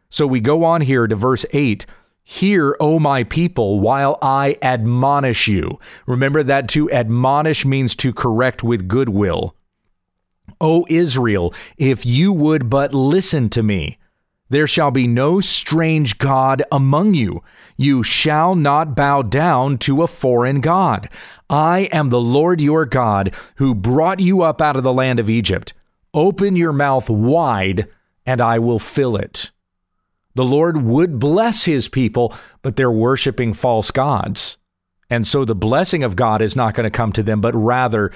So 0.10 0.28
we 0.28 0.42
go 0.42 0.64
on 0.66 0.82
here 0.82 1.08
to 1.08 1.16
verse 1.16 1.46
8. 1.54 1.86
Hear, 2.24 2.76
O 2.80 3.00
my 3.00 3.24
people, 3.24 3.80
while 3.80 4.18
I 4.22 4.58
admonish 4.62 5.48
you. 5.48 5.80
Remember 6.06 6.44
that 6.44 6.68
to 6.70 6.92
admonish 6.92 7.66
means 7.66 7.96
to 7.98 8.14
correct 8.14 8.64
with 8.64 8.88
goodwill. 8.88 9.56
O 10.60 10.86
Israel, 10.90 11.54
if 11.78 12.06
you 12.06 12.34
would 12.34 12.70
but 12.70 12.94
listen 12.94 13.50
to 13.50 13.64
me, 13.64 13.98
there 14.50 14.68
shall 14.68 14.90
be 14.90 15.08
no 15.08 15.40
strange 15.40 16.18
God 16.18 16.64
among 16.72 17.14
you. 17.14 17.44
You 17.78 18.04
shall 18.04 18.56
not 18.56 18.96
bow 18.96 19.22
down 19.22 19.78
to 19.80 20.02
a 20.02 20.08
foreign 20.08 20.60
God. 20.60 21.08
I 21.50 21.90
am 21.92 22.10
the 22.10 22.20
Lord 22.20 22.60
your 22.60 22.86
God, 22.86 23.34
who 23.56 23.76
brought 23.76 24.20
you 24.20 24.42
up 24.42 24.60
out 24.60 24.76
of 24.76 24.84
the 24.84 24.94
land 24.94 25.20
of 25.20 25.30
Egypt. 25.30 25.74
Open 26.14 26.56
your 26.56 26.74
mouth 26.74 27.10
wide, 27.10 27.88
and 28.26 28.42
I 28.42 28.60
will 28.60 28.80
fill 28.80 29.16
it. 29.16 29.52
The 30.36 30.46
Lord 30.46 30.84
would 30.84 31.20
bless 31.20 31.66
his 31.66 31.88
people, 31.88 32.34
but 32.62 32.76
they're 32.76 32.92
worshiping 32.92 33.54
false 33.54 33.92
gods. 33.92 34.58
And 35.10 35.26
so 35.26 35.44
the 35.44 35.56
blessing 35.56 36.04
of 36.04 36.16
God 36.16 36.42
is 36.42 36.56
not 36.56 36.76
going 36.76 36.86
to 36.86 36.96
come 36.96 37.12
to 37.14 37.24
them, 37.24 37.42
but 37.42 37.56
rather 37.56 38.12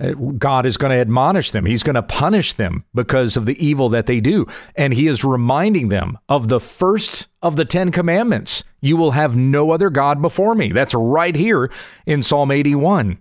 uh, 0.00 0.12
God 0.12 0.66
is 0.66 0.76
going 0.76 0.90
to 0.90 1.00
admonish 1.00 1.50
them. 1.50 1.66
He's 1.66 1.82
going 1.82 1.94
to 1.94 2.02
punish 2.02 2.52
them 2.52 2.84
because 2.94 3.36
of 3.36 3.46
the 3.46 3.64
evil 3.64 3.88
that 3.88 4.06
they 4.06 4.20
do. 4.20 4.46
And 4.76 4.92
he 4.92 5.06
is 5.08 5.24
reminding 5.24 5.88
them 5.88 6.18
of 6.28 6.48
the 6.48 6.60
first 6.60 7.28
of 7.42 7.56
the 7.56 7.64
10 7.64 7.90
commandments. 7.90 8.62
You 8.80 8.96
will 8.96 9.12
have 9.12 9.36
no 9.36 9.70
other 9.70 9.90
God 9.90 10.22
before 10.22 10.54
me. 10.54 10.70
That's 10.70 10.94
right 10.94 11.34
here 11.34 11.70
in 12.06 12.22
Psalm 12.22 12.50
81. 12.50 13.18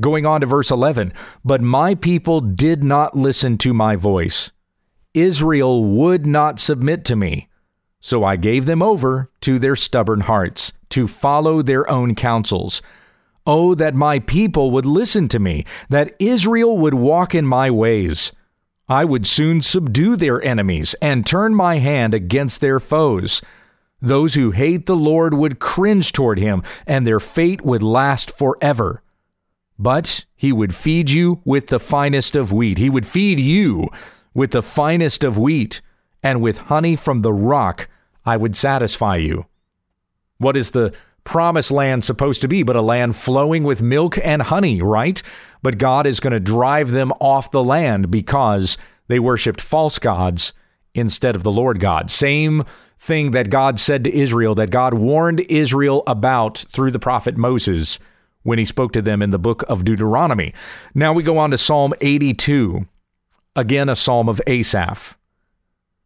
Going 0.00 0.24
on 0.24 0.40
to 0.40 0.46
verse 0.46 0.70
11. 0.70 1.12
But 1.44 1.60
my 1.60 1.94
people 1.94 2.40
did 2.40 2.82
not 2.82 3.16
listen 3.16 3.58
to 3.58 3.74
my 3.74 3.96
voice. 3.96 4.50
Israel 5.12 5.84
would 5.84 6.26
not 6.26 6.58
submit 6.58 7.04
to 7.06 7.16
me. 7.16 7.48
So 8.00 8.24
I 8.24 8.36
gave 8.36 8.64
them 8.64 8.82
over 8.82 9.30
to 9.42 9.58
their 9.58 9.76
stubborn 9.76 10.20
hearts, 10.20 10.72
to 10.90 11.06
follow 11.06 11.60
their 11.60 11.88
own 11.90 12.14
counsels. 12.14 12.80
Oh, 13.46 13.74
that 13.74 13.94
my 13.94 14.20
people 14.20 14.70
would 14.70 14.86
listen 14.86 15.28
to 15.28 15.38
me, 15.38 15.64
that 15.88 16.14
Israel 16.18 16.78
would 16.78 16.94
walk 16.94 17.34
in 17.34 17.46
my 17.46 17.70
ways. 17.70 18.32
I 18.88 19.04
would 19.04 19.26
soon 19.26 19.60
subdue 19.60 20.16
their 20.16 20.42
enemies 20.42 20.94
and 21.02 21.26
turn 21.26 21.54
my 21.54 21.78
hand 21.78 22.14
against 22.14 22.60
their 22.60 22.80
foes. 22.80 23.42
Those 24.00 24.34
who 24.34 24.50
hate 24.52 24.86
the 24.86 24.96
Lord 24.96 25.34
would 25.34 25.58
cringe 25.58 26.12
toward 26.12 26.38
him, 26.38 26.62
and 26.86 27.06
their 27.06 27.20
fate 27.20 27.62
would 27.62 27.82
last 27.82 28.30
forever. 28.30 29.02
But 29.80 30.26
he 30.36 30.52
would 30.52 30.74
feed 30.74 31.10
you 31.10 31.40
with 31.46 31.68
the 31.68 31.80
finest 31.80 32.36
of 32.36 32.52
wheat. 32.52 32.76
He 32.76 32.90
would 32.90 33.06
feed 33.06 33.40
you 33.40 33.88
with 34.34 34.50
the 34.50 34.62
finest 34.62 35.24
of 35.24 35.38
wheat 35.38 35.80
and 36.22 36.42
with 36.42 36.58
honey 36.58 36.96
from 36.96 37.22
the 37.22 37.32
rock 37.32 37.88
I 38.26 38.36
would 38.36 38.54
satisfy 38.56 39.16
you. 39.16 39.46
What 40.36 40.54
is 40.54 40.72
the 40.72 40.94
promised 41.24 41.70
land 41.70 42.04
supposed 42.04 42.42
to 42.42 42.48
be 42.48 42.62
but 42.62 42.76
a 42.76 42.82
land 42.82 43.16
flowing 43.16 43.64
with 43.64 43.80
milk 43.80 44.18
and 44.22 44.42
honey, 44.42 44.82
right? 44.82 45.22
But 45.62 45.78
God 45.78 46.06
is 46.06 46.20
going 46.20 46.34
to 46.34 46.40
drive 46.40 46.90
them 46.90 47.10
off 47.18 47.50
the 47.50 47.64
land 47.64 48.10
because 48.10 48.76
they 49.08 49.18
worshiped 49.18 49.62
false 49.62 49.98
gods 49.98 50.52
instead 50.94 51.34
of 51.34 51.42
the 51.42 51.50
Lord 51.50 51.80
God. 51.80 52.10
Same 52.10 52.64
thing 52.98 53.30
that 53.30 53.48
God 53.48 53.78
said 53.78 54.04
to 54.04 54.14
Israel, 54.14 54.54
that 54.56 54.70
God 54.70 54.92
warned 54.92 55.40
Israel 55.48 56.02
about 56.06 56.58
through 56.68 56.90
the 56.90 56.98
prophet 56.98 57.38
Moses 57.38 57.98
when 58.42 58.58
he 58.58 58.64
spoke 58.64 58.92
to 58.92 59.02
them 59.02 59.22
in 59.22 59.30
the 59.30 59.38
book 59.38 59.64
of 59.68 59.84
Deuteronomy. 59.84 60.54
Now 60.94 61.12
we 61.12 61.22
go 61.22 61.38
on 61.38 61.50
to 61.50 61.58
Psalm 61.58 61.92
82, 62.00 62.86
again, 63.54 63.88
a 63.88 63.96
psalm 63.96 64.28
of 64.28 64.40
Asaph. 64.46 65.16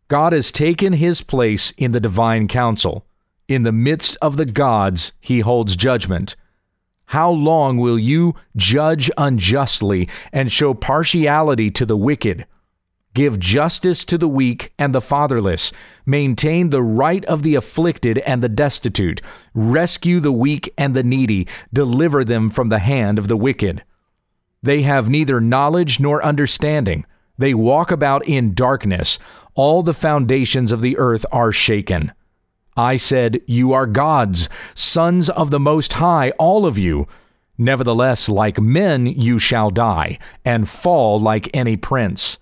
God 0.09 0.33
has 0.33 0.53
taken 0.53 0.95
his 0.95 1.23
place 1.23 1.71
in 1.73 1.93
the 1.93 2.01
divine 2.01 2.49
council. 2.49 3.07
In 3.49 3.63
the 3.63 3.73
midst 3.73 4.17
of 4.23 4.37
the 4.37 4.47
gods, 4.47 5.13
he 5.21 5.41
holds 5.41 5.77
judgment. 5.77 6.37
How 7.07 7.31
long 7.31 7.79
will 7.79 7.99
you 7.99 8.35
judge 8.57 9.11
unjustly 9.19 10.09
and 10.33 10.51
show 10.51 10.75
partiality 10.75 11.71
to 11.73 11.87
the 11.87 11.97
wicked? 11.97 12.47
Give 13.15 13.39
justice 13.39 14.05
to 14.07 14.19
the 14.19 14.29
weak 14.29 14.73
and 14.79 14.95
the 14.95 15.01
fatherless. 15.01 15.73
Maintain 16.05 16.71
the 16.71 16.83
right 16.83 17.25
of 17.27 17.45
the 17.45 17.55
afflicted 17.55 18.19
and 18.19 18.43
the 18.43 18.49
destitute. 18.49 19.23
Rescue 19.55 20.19
the 20.19 20.33
weak 20.33 20.75
and 20.77 20.95
the 20.95 21.05
needy. 21.05 21.47
Deliver 21.73 22.25
them 22.25 22.51
from 22.51 22.69
the 22.69 22.81
hand 22.81 23.19
of 23.19 23.29
the 23.29 23.37
wicked. 23.37 23.85
They 24.63 24.83
have 24.83 25.09
neither 25.09 25.41
knowledge 25.41 26.01
nor 26.01 26.25
understanding. 26.25 27.07
They 27.39 27.55
walk 27.55 27.91
about 27.91 28.27
in 28.27 28.55
darkness. 28.55 29.19
All 29.55 29.83
the 29.83 29.95
foundations 29.95 30.73
of 30.73 30.81
the 30.81 30.99
earth 30.99 31.25
are 31.31 31.53
shaken. 31.53 32.13
I 32.77 32.97
said, 32.97 33.41
You 33.47 33.73
are 33.73 33.87
gods, 33.87 34.49
sons 34.75 35.31
of 35.31 35.51
the 35.51 35.61
Most 35.61 35.95
High, 35.95 36.31
all 36.33 36.67
of 36.67 36.77
you. 36.77 37.07
Nevertheless, 37.57 38.29
like 38.29 38.61
men 38.61 39.07
you 39.07 39.39
shall 39.39 39.71
die, 39.71 40.19
and 40.45 40.69
fall 40.69 41.21
like 41.21 41.55
any 41.55 41.77
prince. 41.77 42.39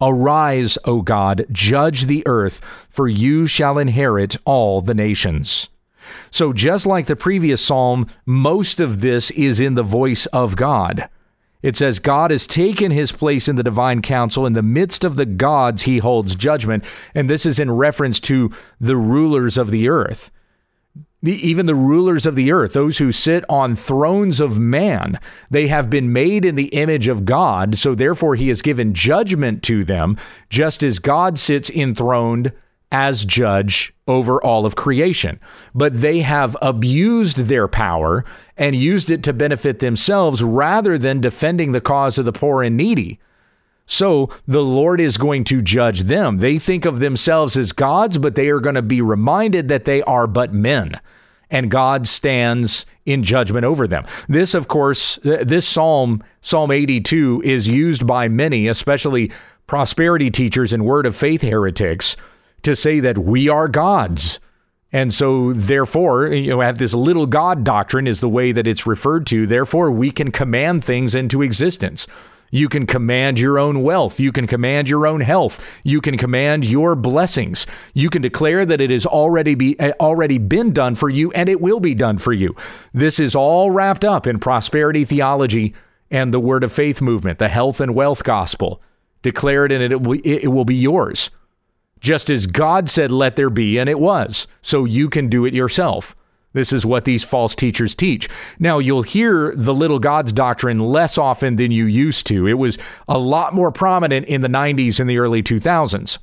Arise, 0.00 0.78
O 0.84 1.02
God, 1.02 1.46
judge 1.50 2.06
the 2.06 2.22
earth, 2.26 2.60
for 2.88 3.08
you 3.08 3.46
shall 3.46 3.78
inherit 3.78 4.36
all 4.44 4.80
the 4.80 4.94
nations. 4.94 5.68
So, 6.30 6.52
just 6.52 6.86
like 6.86 7.06
the 7.06 7.16
previous 7.16 7.64
psalm, 7.64 8.06
most 8.24 8.80
of 8.80 9.00
this 9.00 9.30
is 9.32 9.60
in 9.60 9.74
the 9.74 9.82
voice 9.82 10.26
of 10.26 10.56
God. 10.56 11.08
It 11.60 11.74
says, 11.74 11.98
God 11.98 12.30
has 12.30 12.46
taken 12.46 12.92
his 12.92 13.10
place 13.10 13.48
in 13.48 13.56
the 13.56 13.64
divine 13.64 14.00
council. 14.00 14.46
In 14.46 14.52
the 14.52 14.62
midst 14.62 15.02
of 15.02 15.16
the 15.16 15.26
gods, 15.26 15.82
he 15.82 15.98
holds 15.98 16.36
judgment. 16.36 16.84
And 17.14 17.28
this 17.28 17.44
is 17.44 17.58
in 17.58 17.72
reference 17.72 18.20
to 18.20 18.52
the 18.80 18.96
rulers 18.96 19.58
of 19.58 19.72
the 19.72 19.88
earth 19.88 20.30
even 21.22 21.66
the 21.66 21.74
rulers 21.74 22.26
of 22.26 22.36
the 22.36 22.52
earth, 22.52 22.72
those 22.72 22.98
who 22.98 23.10
sit 23.10 23.44
on 23.48 23.74
thrones 23.74 24.40
of 24.40 24.58
man, 24.58 25.18
they 25.50 25.66
have 25.66 25.90
been 25.90 26.12
made 26.12 26.44
in 26.44 26.54
the 26.54 26.68
image 26.68 27.08
of 27.08 27.24
God. 27.24 27.76
So 27.76 27.94
therefore, 27.94 28.36
he 28.36 28.48
has 28.48 28.62
given 28.62 28.94
judgment 28.94 29.62
to 29.64 29.84
them, 29.84 30.16
just 30.48 30.82
as 30.82 30.98
God 30.98 31.38
sits 31.38 31.70
enthroned 31.70 32.52
as 32.90 33.24
judge 33.24 33.92
over 34.06 34.42
all 34.42 34.64
of 34.64 34.76
creation. 34.76 35.38
But 35.74 36.00
they 36.00 36.20
have 36.20 36.56
abused 36.62 37.36
their 37.36 37.68
power 37.68 38.24
and 38.56 38.74
used 38.74 39.10
it 39.10 39.22
to 39.24 39.32
benefit 39.32 39.80
themselves 39.80 40.42
rather 40.42 40.96
than 40.96 41.20
defending 41.20 41.72
the 41.72 41.80
cause 41.80 42.18
of 42.18 42.24
the 42.24 42.32
poor 42.32 42.62
and 42.62 42.76
needy. 42.76 43.20
So 43.88 44.28
the 44.46 44.62
Lord 44.62 45.00
is 45.00 45.16
going 45.16 45.44
to 45.44 45.60
judge 45.60 46.02
them. 46.02 46.38
They 46.38 46.58
think 46.58 46.84
of 46.84 47.00
themselves 47.00 47.56
as 47.56 47.72
gods, 47.72 48.18
but 48.18 48.34
they 48.34 48.50
are 48.50 48.60
going 48.60 48.76
to 48.76 48.82
be 48.82 49.00
reminded 49.00 49.68
that 49.68 49.86
they 49.86 50.02
are 50.02 50.26
but 50.26 50.52
men. 50.52 51.00
And 51.50 51.70
God 51.70 52.06
stands 52.06 52.84
in 53.06 53.22
judgment 53.22 53.64
over 53.64 53.88
them. 53.88 54.04
This, 54.28 54.52
of 54.52 54.68
course, 54.68 55.18
this 55.22 55.66
psalm, 55.66 56.22
Psalm 56.42 56.70
82, 56.70 57.40
is 57.42 57.66
used 57.66 58.06
by 58.06 58.28
many, 58.28 58.68
especially 58.68 59.32
prosperity 59.66 60.30
teachers 60.30 60.74
and 60.74 60.84
word 60.84 61.06
of 61.06 61.16
faith 61.16 61.40
heretics, 61.40 62.16
to 62.62 62.76
say 62.76 63.00
that 63.00 63.16
we 63.16 63.48
are 63.48 63.68
gods. 63.68 64.38
And 64.92 65.12
so, 65.12 65.54
therefore, 65.54 66.26
you 66.28 66.50
know, 66.50 66.60
have 66.60 66.78
this 66.78 66.92
little 66.92 67.26
God 67.26 67.64
doctrine 67.64 68.06
is 68.06 68.20
the 68.20 68.28
way 68.28 68.52
that 68.52 68.66
it's 68.66 68.86
referred 68.86 69.26
to. 69.28 69.46
Therefore, 69.46 69.90
we 69.90 70.10
can 70.10 70.30
command 70.30 70.84
things 70.84 71.14
into 71.14 71.40
existence. 71.40 72.06
You 72.50 72.68
can 72.68 72.86
command 72.86 73.38
your 73.38 73.58
own 73.58 73.82
wealth. 73.82 74.18
You 74.18 74.32
can 74.32 74.46
command 74.46 74.88
your 74.88 75.06
own 75.06 75.20
health. 75.20 75.80
You 75.84 76.00
can 76.00 76.16
command 76.16 76.66
your 76.66 76.94
blessings. 76.94 77.66
You 77.94 78.10
can 78.10 78.22
declare 78.22 78.64
that 78.64 78.80
it 78.80 78.90
has 78.90 79.06
already 79.06 79.54
be 79.54 79.78
eh, 79.80 79.92
already 80.00 80.38
been 80.38 80.72
done 80.72 80.94
for 80.94 81.08
you 81.08 81.30
and 81.32 81.48
it 81.48 81.60
will 81.60 81.80
be 81.80 81.94
done 81.94 82.18
for 82.18 82.32
you. 82.32 82.54
This 82.92 83.20
is 83.20 83.34
all 83.34 83.70
wrapped 83.70 84.04
up 84.04 84.26
in 84.26 84.38
prosperity 84.38 85.04
theology 85.04 85.74
and 86.10 86.32
the 86.32 86.40
word 86.40 86.64
of 86.64 86.72
faith 86.72 87.00
movement, 87.00 87.38
the 87.38 87.48
health 87.48 87.80
and 87.80 87.94
wealth 87.94 88.24
gospel. 88.24 88.82
Declare 89.22 89.66
it 89.66 89.72
and 89.72 89.92
it 89.92 90.00
will, 90.00 90.20
it 90.24 90.48
will 90.48 90.64
be 90.64 90.76
yours. 90.76 91.30
Just 92.00 92.30
as 92.30 92.46
God 92.46 92.88
said, 92.88 93.10
let 93.10 93.36
there 93.36 93.50
be, 93.50 93.76
and 93.78 93.88
it 93.88 93.98
was. 93.98 94.46
So 94.62 94.84
you 94.84 95.10
can 95.10 95.28
do 95.28 95.44
it 95.44 95.52
yourself. 95.52 96.14
This 96.52 96.72
is 96.72 96.86
what 96.86 97.04
these 97.04 97.24
false 97.24 97.54
teachers 97.54 97.94
teach. 97.94 98.28
Now, 98.58 98.78
you'll 98.78 99.02
hear 99.02 99.52
the 99.54 99.74
little 99.74 99.98
gods 99.98 100.32
doctrine 100.32 100.78
less 100.78 101.18
often 101.18 101.56
than 101.56 101.70
you 101.70 101.86
used 101.86 102.26
to. 102.28 102.46
It 102.46 102.54
was 102.54 102.78
a 103.06 103.18
lot 103.18 103.54
more 103.54 103.70
prominent 103.70 104.26
in 104.26 104.40
the 104.40 104.48
90s 104.48 104.98
and 104.98 105.08
the 105.08 105.18
early 105.18 105.42
2000s, 105.42 106.18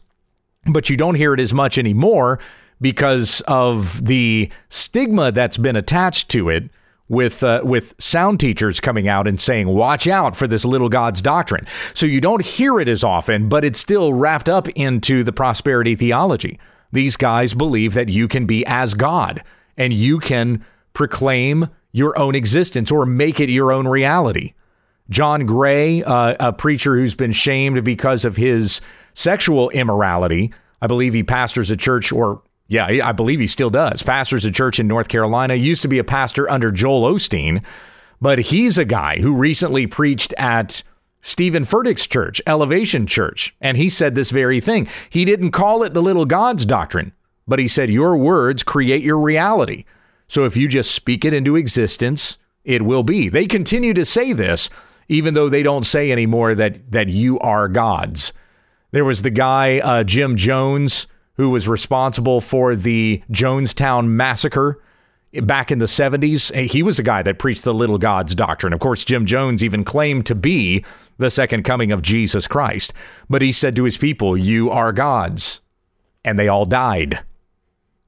but 0.65 0.89
you 0.89 0.97
don't 0.97 1.15
hear 1.15 1.33
it 1.33 1.39
as 1.39 1.53
much 1.53 1.77
anymore 1.77 2.39
because 2.81 3.41
of 3.47 4.05
the 4.05 4.51
stigma 4.69 5.31
that's 5.31 5.57
been 5.57 5.75
attached 5.75 6.29
to 6.29 6.49
it 6.49 6.69
with 7.07 7.43
uh, 7.43 7.61
with 7.63 7.93
sound 7.99 8.39
teachers 8.39 8.79
coming 8.79 9.07
out 9.07 9.27
and 9.27 9.39
saying 9.39 9.67
watch 9.67 10.07
out 10.07 10.35
for 10.35 10.47
this 10.47 10.65
little 10.65 10.89
god's 10.89 11.21
doctrine 11.21 11.65
so 11.93 12.05
you 12.05 12.19
don't 12.19 12.43
hear 12.43 12.79
it 12.79 12.87
as 12.87 13.03
often 13.03 13.47
but 13.47 13.63
it's 13.63 13.79
still 13.79 14.11
wrapped 14.13 14.49
up 14.49 14.67
into 14.69 15.23
the 15.23 15.31
prosperity 15.31 15.95
theology 15.95 16.59
these 16.91 17.15
guys 17.15 17.53
believe 17.53 17.93
that 17.93 18.09
you 18.09 18.27
can 18.27 18.45
be 18.45 18.65
as 18.65 18.95
god 18.95 19.43
and 19.77 19.93
you 19.93 20.19
can 20.19 20.63
proclaim 20.93 21.67
your 21.91 22.17
own 22.17 22.35
existence 22.35 22.91
or 22.91 23.05
make 23.05 23.39
it 23.39 23.49
your 23.49 23.71
own 23.71 23.87
reality. 23.87 24.53
John 25.09 25.45
Gray, 25.45 26.03
uh, 26.03 26.35
a 26.39 26.51
preacher 26.51 26.95
who's 26.95 27.15
been 27.15 27.31
shamed 27.31 27.83
because 27.83 28.25
of 28.25 28.35
his 28.35 28.81
sexual 29.13 29.69
immorality, 29.69 30.53
I 30.81 30.87
believe 30.87 31.13
he 31.13 31.23
pastors 31.23 31.71
a 31.71 31.77
church, 31.77 32.11
or 32.11 32.41
yeah, 32.67 32.85
I 32.85 33.11
believe 33.11 33.39
he 33.39 33.47
still 33.47 33.69
does, 33.69 34.01
pastors 34.01 34.45
a 34.45 34.51
church 34.51 34.79
in 34.79 34.87
North 34.87 35.07
Carolina. 35.07 35.53
Used 35.53 35.83
to 35.83 35.87
be 35.87 35.99
a 35.99 36.03
pastor 36.03 36.49
under 36.49 36.71
Joel 36.71 37.13
Osteen, 37.13 37.63
but 38.19 38.39
he's 38.39 38.77
a 38.77 38.85
guy 38.85 39.19
who 39.19 39.35
recently 39.35 39.85
preached 39.85 40.33
at 40.37 40.81
Stephen 41.21 41.63
Furtick's 41.63 42.07
church, 42.07 42.41
Elevation 42.45 43.07
Church, 43.07 43.55
and 43.61 43.77
he 43.77 43.89
said 43.89 44.15
this 44.15 44.31
very 44.31 44.59
thing. 44.59 44.87
He 45.09 45.25
didn't 45.25 45.51
call 45.51 45.83
it 45.83 45.93
the 45.93 46.01
little 46.01 46.25
gods 46.25 46.65
doctrine. 46.65 47.13
But 47.47 47.59
he 47.59 47.67
said, 47.67 47.89
Your 47.89 48.17
words 48.17 48.63
create 48.63 49.03
your 49.03 49.19
reality. 49.19 49.85
So 50.27 50.45
if 50.45 50.57
you 50.57 50.67
just 50.67 50.91
speak 50.91 51.23
it 51.23 51.33
into 51.33 51.55
existence, 51.55 52.37
it 52.63 52.81
will 52.81 53.03
be. 53.03 53.29
They 53.29 53.45
continue 53.45 53.93
to 53.93 54.05
say 54.05 54.33
this, 54.33 54.69
even 55.07 55.35
though 55.35 55.49
they 55.49 55.63
don't 55.63 55.85
say 55.85 56.11
anymore 56.11 56.55
that, 56.55 56.91
that 56.91 57.09
you 57.09 57.39
are 57.39 57.67
gods. 57.67 58.33
There 58.91 59.05
was 59.05 59.21
the 59.21 59.29
guy, 59.29 59.79
uh, 59.79 60.03
Jim 60.03 60.35
Jones, 60.35 61.07
who 61.33 61.49
was 61.49 61.67
responsible 61.67 62.41
for 62.41 62.75
the 62.75 63.21
Jonestown 63.31 64.07
massacre 64.07 64.81
back 65.43 65.69
in 65.69 65.79
the 65.79 65.85
70s. 65.85 66.53
He 66.71 66.81
was 66.81 66.97
a 66.97 67.03
guy 67.03 67.21
that 67.21 67.37
preached 67.37 67.63
the 67.63 67.73
little 67.73 67.97
gods 67.97 68.33
doctrine. 68.33 68.73
Of 68.73 68.79
course, 68.79 69.03
Jim 69.03 69.25
Jones 69.25 69.63
even 69.63 69.83
claimed 69.83 70.25
to 70.27 70.35
be 70.35 70.83
the 71.17 71.29
second 71.29 71.63
coming 71.63 71.91
of 71.91 72.01
Jesus 72.01 72.47
Christ. 72.47 72.93
But 73.29 73.41
he 73.41 73.51
said 73.51 73.75
to 73.75 73.83
his 73.83 73.97
people, 73.97 74.37
You 74.37 74.71
are 74.71 74.91
gods. 74.91 75.61
And 76.23 76.39
they 76.39 76.47
all 76.47 76.65
died. 76.65 77.19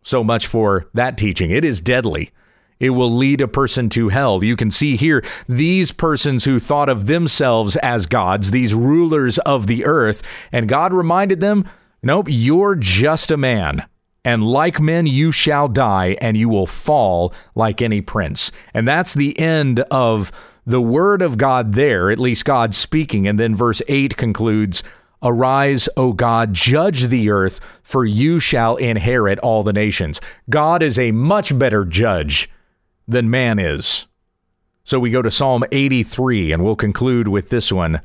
So 0.08 0.24
much 0.24 0.48
for 0.48 0.88
that 0.94 1.18
teaching. 1.18 1.52
It 1.52 1.66
is 1.66 1.82
deadly. 1.82 2.32
It 2.80 2.92
will 2.92 3.12
lead 3.12 3.42
a 3.42 3.48
person 3.48 3.90
to 3.90 4.08
hell. 4.08 4.42
You 4.42 4.56
can 4.56 4.72
see 4.72 4.96
here 4.96 5.22
these 5.50 5.92
persons 5.92 6.46
who 6.46 6.62
thought 6.62 6.88
of 6.88 7.08
themselves 7.08 7.76
as 7.76 8.06
gods, 8.06 8.52
these 8.52 8.74
rulers 8.74 9.38
of 9.40 9.68
the 9.68 9.84
earth, 9.84 10.26
and 10.50 10.70
God 10.70 10.94
reminded 10.94 11.42
them, 11.42 11.70
Nope, 12.02 12.28
you're 12.30 12.76
just 12.76 13.32
a 13.32 13.36
man. 13.36 13.86
And 14.24 14.46
like 14.46 14.80
men, 14.80 15.08
you 15.08 15.34
shall 15.34 15.68
die, 15.68 16.16
and 16.22 16.38
you 16.38 16.48
will 16.48 16.68
fall 16.68 17.34
like 17.54 17.82
any 17.82 18.00
prince. 18.00 18.54
And 18.74 18.88
that's 18.88 19.14
the 19.14 19.38
end 19.38 19.82
of 19.92 20.32
the 20.66 20.82
word 20.82 21.22
of 21.22 21.38
God 21.38 21.74
there, 21.74 22.12
at 22.12 22.20
least 22.20 22.46
God 22.46 22.74
speaking. 22.74 23.28
And 23.28 23.38
then 23.38 23.54
verse 23.54 23.82
8 23.90 24.16
concludes 24.16 24.84
Arise, 25.24 25.90
O 25.98 26.14
God, 26.14 26.54
judge 26.54 27.08
the 27.08 27.30
earth, 27.30 27.60
for 27.82 28.06
you 28.06 28.40
shall 28.40 28.76
inherit 28.76 29.40
all 29.40 29.64
the 29.64 29.74
nations. 29.74 30.22
God 30.50 30.84
is 30.84 31.00
a 31.00 31.12
much 31.12 31.58
better 31.58 31.86
judge 31.86 32.50
than 33.08 33.30
man 33.30 33.58
is. 33.58 34.08
So 34.84 35.00
we 35.00 35.10
go 35.10 35.22
to 35.22 35.32
Psalm 35.32 35.64
83, 35.72 36.52
and 36.52 36.64
we'll 36.64 36.76
conclude 36.76 37.28
with 37.28 37.50
this 37.50 37.72
one 37.72 38.02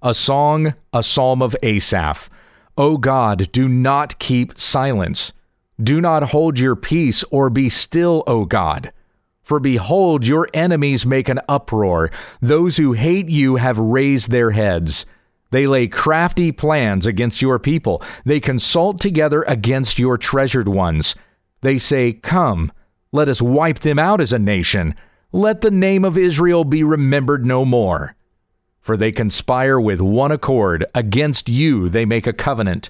a 0.00 0.14
song, 0.14 0.74
a 0.92 1.02
psalm 1.02 1.42
of 1.42 1.54
Asaph. 1.62 2.28
O 2.76 2.96
God, 2.96 3.52
do 3.52 3.68
not 3.68 4.18
keep 4.18 4.58
silence. 4.58 5.32
Do 5.80 6.00
not 6.00 6.30
hold 6.30 6.58
your 6.58 6.74
peace 6.74 7.24
or 7.30 7.50
be 7.50 7.68
still, 7.68 8.24
O 8.26 8.44
God. 8.44 8.92
For 9.42 9.60
behold, 9.60 10.26
your 10.26 10.48
enemies 10.54 11.04
make 11.04 11.28
an 11.28 11.40
uproar. 11.48 12.10
Those 12.40 12.76
who 12.76 12.92
hate 12.92 13.28
you 13.28 13.56
have 13.56 13.78
raised 13.78 14.30
their 14.30 14.52
heads. 14.52 15.04
They 15.52 15.66
lay 15.66 15.86
crafty 15.86 16.50
plans 16.50 17.06
against 17.06 17.42
your 17.42 17.58
people. 17.58 18.02
They 18.24 18.40
consult 18.40 18.98
together 18.98 19.42
against 19.42 19.98
your 19.98 20.16
treasured 20.16 20.66
ones. 20.66 21.14
They 21.60 21.76
say, 21.76 22.14
Come, 22.14 22.72
let 23.12 23.28
us 23.28 23.42
wipe 23.42 23.80
them 23.80 23.98
out 23.98 24.22
as 24.22 24.32
a 24.32 24.38
nation. 24.38 24.94
Let 25.30 25.60
the 25.60 25.70
name 25.70 26.06
of 26.06 26.16
Israel 26.16 26.64
be 26.64 26.82
remembered 26.82 27.44
no 27.44 27.66
more. 27.66 28.16
For 28.80 28.96
they 28.96 29.12
conspire 29.12 29.78
with 29.78 30.00
one 30.00 30.32
accord. 30.32 30.86
Against 30.94 31.50
you 31.50 31.90
they 31.90 32.06
make 32.06 32.26
a 32.26 32.32
covenant. 32.32 32.88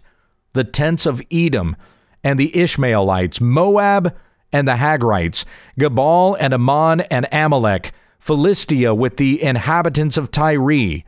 The 0.52 0.64
tents 0.64 1.04
of 1.04 1.20
Edom 1.32 1.76
and 2.22 2.38
the 2.38 2.56
Ishmaelites, 2.56 3.40
Moab 3.40 4.16
and 4.52 4.68
the 4.68 4.76
Hagrites, 4.76 5.44
Gebal 5.80 6.36
and 6.38 6.54
Ammon 6.54 7.00
and 7.10 7.26
Amalek, 7.32 7.92
Philistia 8.20 8.94
with 8.94 9.16
the 9.16 9.42
inhabitants 9.42 10.16
of 10.16 10.30
Tyre. 10.30 11.02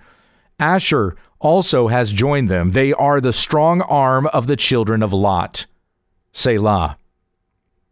Asshur 0.59 1.15
also 1.45 1.89
has 1.89 2.13
joined 2.13 2.49
them. 2.49 2.73
They 2.73 2.93
are 2.95 3.21
the 3.21 3.33
strong 3.33 3.83
arm 3.83 4.27
of 4.29 4.47
the 4.47 4.57
children 4.57 5.03
of 5.03 5.13
Lot. 5.13 5.67
Selah. 6.33 6.97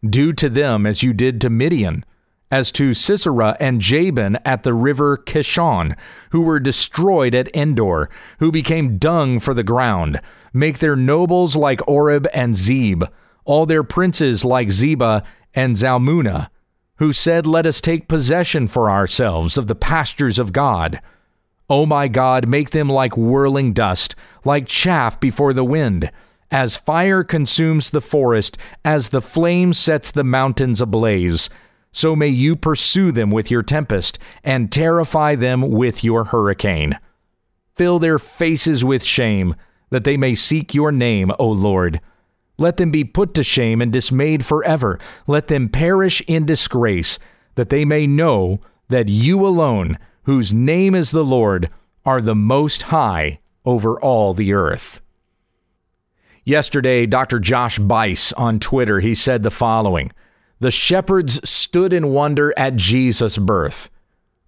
Do 0.05 0.33
to 0.33 0.49
them 0.49 0.87
as 0.87 1.03
you 1.03 1.13
did 1.13 1.41
to 1.43 1.51
Midian, 1.51 2.05
as 2.51 2.73
to 2.73 2.95
Sisera 2.95 3.57
and 3.61 3.81
Jabin 3.81 4.37
at 4.45 4.63
the 4.63 4.75
river 4.75 5.17
Kishon, 5.17 5.97
who 6.31 6.43
were 6.43 6.59
destroyed 6.59 7.35
at 7.35 7.55
Endor, 7.55 8.09
who 8.41 8.51
became 8.51 8.99
dung 8.99 9.39
for 9.39 9.55
the 9.55 9.63
ground. 9.63 10.21
Make 10.53 10.79
their 10.79 10.97
nobles 10.97 11.55
like 11.55 11.87
Oreb 11.87 12.27
and 12.35 12.57
Zeb, 12.57 13.05
all 13.45 13.67
their 13.67 13.85
princes 13.85 14.45
like 14.45 14.69
Zebah 14.69 15.25
and 15.55 15.77
Zalmunna, 15.77 16.49
who 16.97 17.13
said, 17.13 17.47
Let 17.47 17.67
us 17.67 17.81
take 17.81 18.09
possession 18.09 18.67
for 18.67 18.91
ourselves 18.91 19.57
of 19.59 19.69
the 19.69 19.75
pastures 19.75 20.39
of 20.39 20.53
God. 20.53 21.01
O 21.73 21.87
my 21.87 22.07
God, 22.07 22.47
make 22.47 22.69
them 22.69 22.87
like 22.87 23.17
whirling 23.17 23.73
dust, 23.73 24.15
like 24.45 24.67
chaff 24.67 25.19
before 25.19 25.55
the 25.55 25.65
wind. 25.65 26.11
As 26.51 26.77
fire 26.77 27.25
consumes 27.25 27.89
the 27.89 28.03
forest, 28.03 28.59
as 28.85 29.09
the 29.09 29.23
flame 29.23 29.73
sets 29.73 30.11
the 30.11 30.23
mountains 30.23 30.83
ablaze, 30.83 31.49
so 31.91 32.15
may 32.15 32.29
you 32.29 32.57
pursue 32.57 33.11
them 33.11 33.31
with 33.31 33.51
your 33.51 33.63
tempest 33.63 34.19
and 34.45 34.71
terrify 34.71 35.35
them 35.35 35.63
with 35.63 36.05
your 36.05 36.25
hurricane. 36.25 36.99
Fill 37.75 37.99
their 37.99 38.19
faces 38.19 38.85
with 38.85 39.03
shame, 39.03 39.55
that 39.89 40.05
they 40.05 40.19
may 40.19 40.35
seek 40.35 40.75
your 40.75 40.93
name, 40.93 41.33
O 41.39 41.49
Lord. 41.49 42.03
Let 42.59 42.77
them 42.77 42.91
be 42.91 43.03
put 43.03 43.33
to 43.33 43.43
shame 43.43 43.81
and 43.81 43.91
dismayed 43.91 44.45
forever. 44.45 44.99
Let 45.27 45.49
them 45.49 45.71
perish 45.71 46.21
in 46.27 46.45
disgrace, 46.45 47.19
that 47.55 47.71
they 47.71 47.87
may 47.87 48.07
know 48.07 48.61
that 48.89 49.09
you 49.09 49.47
alone, 49.47 49.97
whose 50.25 50.55
name 50.55 50.95
is 50.95 51.11
the 51.11 51.25
Lord, 51.25 51.71
are 52.05 52.21
the 52.21 52.35
most 52.35 52.85
high 52.85 53.41
over 53.65 54.01
all 54.01 54.35
the 54.35 54.53
earth. 54.53 55.01
Yesterday, 56.45 57.07
Dr. 57.07 57.39
Josh 57.39 57.79
Buice 57.79 58.33
on 58.33 58.59
Twitter, 58.59 59.01
he 59.01 59.15
said 59.15 59.43
the 59.43 59.51
following 59.51 60.11
The 60.59 60.73
shepherds 60.73 61.49
stood 61.49 61.93
in 61.93 62.09
wonder 62.09 62.53
at 62.57 62.77
Jesus' 62.77 63.39
birth. 63.39 63.91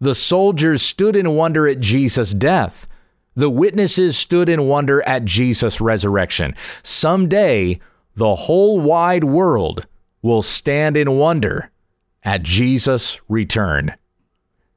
The 0.00 0.14
soldiers 0.14 0.82
stood 0.82 1.14
in 1.14 1.30
wonder 1.30 1.68
at 1.68 1.80
Jesus' 1.80 2.32
death. 2.34 2.88
The 3.37 3.50
witnesses 3.50 4.16
stood 4.16 4.48
in 4.48 4.66
wonder 4.66 5.02
at 5.06 5.24
Jesus' 5.24 5.80
resurrection. 5.80 6.54
Someday, 6.82 7.80
the 8.16 8.34
whole 8.34 8.80
wide 8.80 9.24
world 9.24 9.87
will 10.22 10.42
stand 10.42 10.96
in 10.96 11.12
wonder 11.12 11.70
at 12.22 12.42
Jesus' 12.42 13.20
return. 13.28 13.94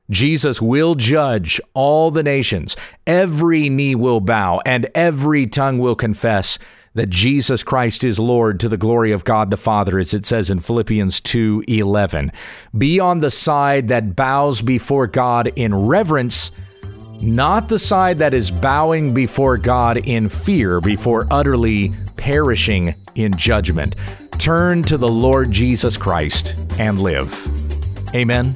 Jesus 0.10 0.62
will 0.62 0.96
judge 0.96 1.60
all 1.74 2.12
the 2.12 2.24
nations. 2.24 2.76
Every 3.06 3.70
knee 3.70 3.96
will 3.96 4.22
bow 4.22 4.62
and 4.65 4.89
every 4.96 5.48
tongue 5.48 5.80
will 5.80 5.96
confess 5.96 6.58
that 6.98 7.10
Jesus 7.10 7.63
Christ 7.63 8.04
is 8.04 8.17
Lord 8.17 8.60
to 8.60 8.70
the 8.70 8.78
glory 8.78 9.12
of 9.12 9.24
God 9.24 9.52
the 9.52 9.58
Father 9.58 10.00
as 10.00 10.13
it 10.15 10.26
says 10.26 10.50
in 10.50 10.60
Philippians 10.60 11.22
2:11. 11.22 12.32
Be 12.76 13.00
on 13.00 13.20
the 13.20 13.30
side 13.30 13.88
that 13.89 14.15
bows 14.15 14.62
before 14.62 15.06
God 15.06 15.52
in 15.56 15.76
reverence, 15.76 16.52
not 17.22 17.70
the 17.70 17.78
side 17.78 18.17
that 18.17 18.34
is 18.34 18.50
bowing 18.50 19.13
before 19.13 19.58
God 19.58 19.98
in 19.98 20.28
fear 20.28 20.82
before 20.82 21.28
utterly 21.30 21.93
perishing 22.15 22.96
in 23.13 23.38
judgment. 23.38 23.96
Turn 24.39 24.84
to 24.84 24.98
the 24.98 25.08
Lord 25.08 25.52
Jesus 25.52 25.98
Christ 25.98 26.56
and 26.80 27.00
live. 27.00 27.48
Amen. 28.15 28.56